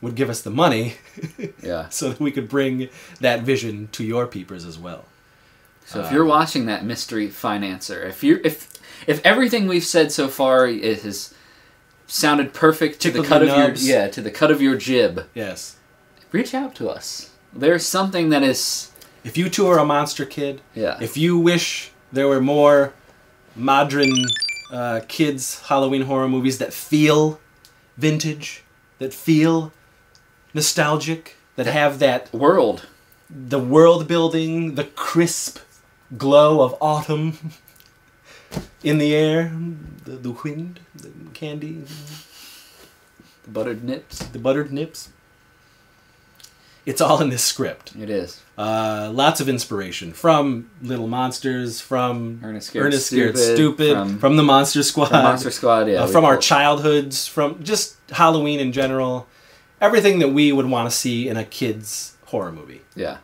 [0.00, 0.94] would give us the money,
[1.62, 1.88] yeah.
[1.88, 2.88] so that we could bring
[3.20, 5.04] that vision to your peepers as well.
[5.86, 8.72] So if you're watching that mystery financer, if you if
[9.06, 11.34] if everything we've said so far is has
[12.08, 15.76] sounded perfect to the cut of your yeah to the cut of your jib, Yes,
[16.32, 17.30] reach out to us.
[17.52, 18.90] There's something that is
[19.22, 22.92] if you two are a monster kid, yeah if you wish there were more
[23.54, 24.10] modern
[24.70, 27.40] uh, kids Halloween horror movies that feel
[27.96, 28.62] vintage,
[28.98, 29.72] that feel
[30.54, 32.86] nostalgic, that have that world.
[33.28, 35.58] the world building, the crisp
[36.16, 37.52] glow of autumn
[38.84, 39.52] in the air,
[40.04, 41.82] the, the wind, the candy,
[43.44, 44.18] The buttered nips.
[44.18, 45.10] the buttered nips.
[46.86, 47.92] It's all in this script.
[48.00, 48.40] It is.
[48.56, 54.18] Uh, lots of inspiration from Little Monsters, from Ernest Scared Ernest Scared Stupid, Stupid, from-
[54.18, 56.04] from, the Monster Squad, From Monster Squad, yeah.
[56.04, 59.26] uh, from our childhoods, from just Halloween in general,
[59.80, 62.82] everything that we would want to see in a kid's horror movie.
[62.94, 63.18] Yeah.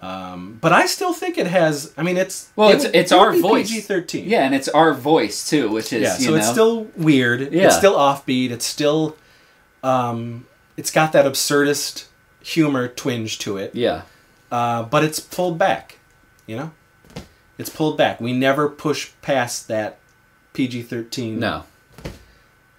[0.00, 1.92] Um, but I still think it has.
[1.96, 3.70] I mean, it's Well, it it's it's it our voice.
[3.70, 4.26] PG-13.
[4.26, 6.18] Yeah, and it's our voice too, which is yeah.
[6.18, 7.52] you So know it's still weird.
[7.52, 7.66] Yeah.
[7.66, 8.50] It's still offbeat.
[8.50, 9.16] It's still,
[9.82, 10.46] um,
[10.78, 12.06] it's got that absurdist
[12.42, 13.74] humor twinge to it.
[13.74, 14.02] yeah
[14.50, 15.98] uh, but it's pulled back.
[16.46, 16.70] You know,
[17.58, 18.20] it's pulled back.
[18.20, 19.98] We never push past that
[20.52, 21.38] PG thirteen.
[21.38, 21.64] no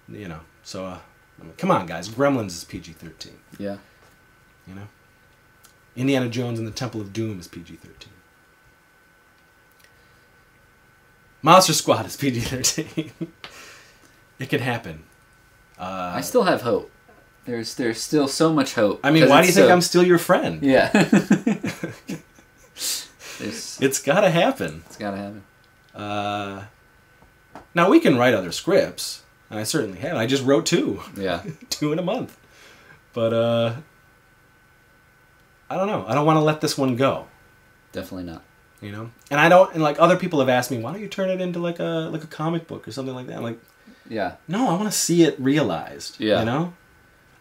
[0.08, 0.40] you know.
[0.62, 0.98] So, uh,
[1.40, 2.08] I mean, come on, guys.
[2.08, 3.38] Gremlins is PG thirteen.
[3.58, 3.78] yeah
[4.66, 4.88] You know,
[5.96, 8.12] Indiana Jones and the Temple of Doom is PG thirteen.
[11.42, 13.12] Monster Squad is PG thirteen.
[14.38, 15.04] it can happen.
[15.78, 16.91] Uh, I still have hope.
[17.44, 19.00] There's there's still so much hope.
[19.02, 20.62] I mean, why do you think so- I'm still your friend?
[20.62, 20.90] Yeah.
[23.40, 24.82] it's, It's gotta happen.
[24.86, 25.42] it's gotta happen.
[25.94, 26.64] Uh,
[27.74, 30.16] now we can write other scripts, and I certainly have.
[30.16, 31.42] I just wrote two, Yeah.
[31.70, 32.36] two in a month.
[33.12, 33.74] But uh,
[35.68, 36.04] I don't know.
[36.06, 37.26] I don't want to let this one go.
[37.92, 38.42] Definitely not.
[38.80, 39.72] You know, and I don't.
[39.74, 42.08] And like other people have asked me, why don't you turn it into like a
[42.12, 43.36] like a comic book or something like that?
[43.36, 43.60] I'm like,
[44.08, 44.36] Yeah.
[44.48, 46.18] no, I want to see it realized.
[46.18, 46.40] Yeah.
[46.40, 46.72] You know,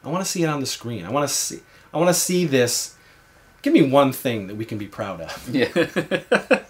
[0.03, 1.05] I want to see it on the screen.
[1.05, 1.59] I want to see.
[1.93, 2.95] I want to see this.
[3.61, 5.49] Give me one thing that we can be proud of.
[5.53, 5.67] Yeah.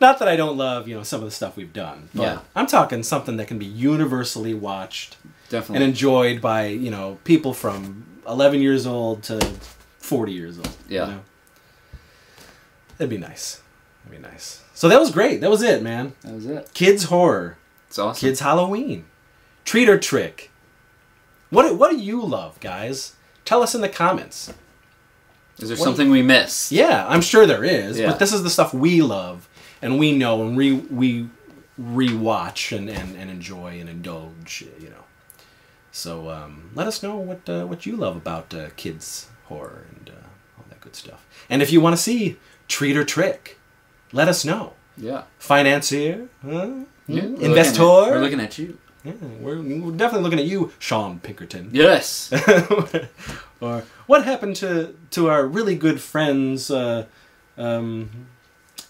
[0.00, 2.10] Not that I don't love, you know, some of the stuff we've done.
[2.14, 2.38] But Yeah.
[2.54, 5.16] I'm talking something that can be universally watched
[5.48, 5.76] Definitely.
[5.76, 9.40] and enjoyed by, you know, people from 11 years old to
[9.98, 10.68] 40 years old.
[10.88, 11.06] you Yeah.
[11.06, 11.20] know?
[12.98, 13.62] That'd be nice.
[14.04, 14.62] That'd be nice.
[14.74, 15.40] So that was great.
[15.40, 16.12] That was it, man.
[16.22, 16.70] that was it.
[16.74, 17.56] Kids horror,
[17.88, 18.20] It's awesome.
[18.20, 19.06] kids Halloween,
[19.64, 20.50] treat or trick.
[21.50, 23.14] What what do you love, guys?
[23.44, 24.52] Tell us in the comments.
[25.58, 26.70] Is there what- something we miss?
[26.70, 28.08] Yeah, I'm sure there is, Yeah.
[28.10, 29.48] but this is the stuff we love
[29.80, 31.28] and we know and re we
[31.80, 35.04] rewatch and, and, and enjoy and indulge, you know.
[35.92, 40.10] So um, let us know what uh, what you love about uh, kids horror and
[40.10, 40.26] uh,
[40.58, 41.26] all that good stuff.
[41.48, 42.36] And if you want to see
[42.68, 43.58] Treat or Trick,
[44.12, 44.72] let us know.
[44.98, 45.22] Yeah.
[45.38, 46.70] Financier, huh?
[47.06, 47.22] Yeah.
[47.22, 47.82] Investor.
[47.82, 48.78] We're looking at you.
[49.06, 51.70] Yeah, we're, we're definitely looking at you, Sean Pinkerton.
[51.72, 52.32] Yes.
[53.60, 57.06] or what happened to to our really good friends, uh,
[57.56, 58.26] um,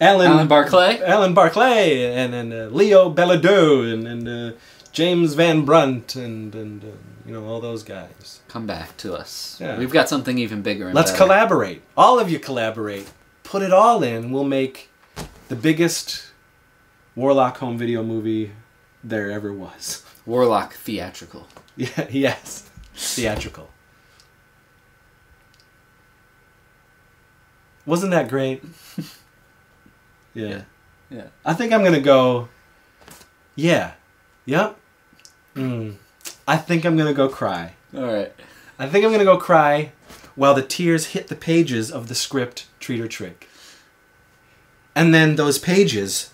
[0.00, 1.02] Alan Alan Barclay.
[1.02, 4.56] Alan Barclay, and and uh, Leo Belladou, and and uh,
[4.92, 6.86] James Van Brunt, and and uh,
[7.26, 8.40] you know all those guys.
[8.48, 9.58] Come back to us.
[9.60, 9.78] Yeah.
[9.78, 10.92] We've got something even bigger.
[10.92, 11.24] Let's better.
[11.24, 11.82] collaborate.
[11.96, 13.10] All of you collaborate.
[13.42, 14.32] Put it all in.
[14.32, 14.88] We'll make
[15.48, 16.30] the biggest
[17.14, 18.52] Warlock home video movie
[19.04, 20.02] there ever was.
[20.26, 21.46] Warlock theatrical.
[21.78, 22.06] Yeah.
[22.10, 22.70] Yes.
[22.94, 23.68] Theatrical.
[27.84, 28.64] Wasn't that great?
[30.34, 30.62] yeah.
[31.10, 31.26] Yeah.
[31.44, 32.48] I think I'm gonna go.
[33.56, 33.92] Yeah.
[34.46, 34.78] Yep.
[35.54, 35.96] Mm.
[36.48, 37.74] I think I'm gonna go cry.
[37.94, 38.32] All right.
[38.78, 39.92] I think I'm gonna go cry
[40.34, 43.50] while the tears hit the pages of the script Treat or Trick.
[44.94, 46.30] And then those pages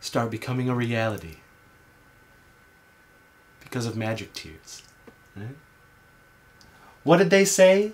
[0.00, 1.36] start becoming a reality.
[3.76, 4.80] Because of magic tears.
[5.36, 5.54] Right?
[7.04, 7.92] What did they say?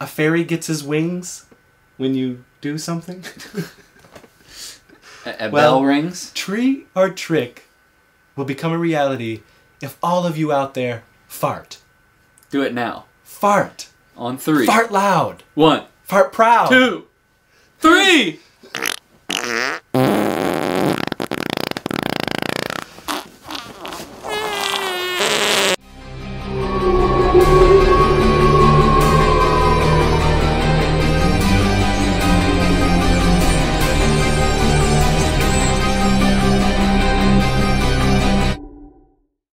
[0.00, 1.44] A fairy gets his wings
[1.98, 3.22] when you do something?
[5.26, 6.32] A, a Well- bell rings.
[6.32, 7.64] Tree or Trick
[8.34, 9.42] will become a reality
[9.82, 11.76] if all of you out there fart.
[12.48, 13.04] Do it now.
[13.24, 13.90] Fart.
[14.16, 14.64] On three.
[14.64, 15.42] Fart loud.
[15.54, 16.70] One, Fart proud.
[16.70, 17.08] two,
[17.78, 18.40] three.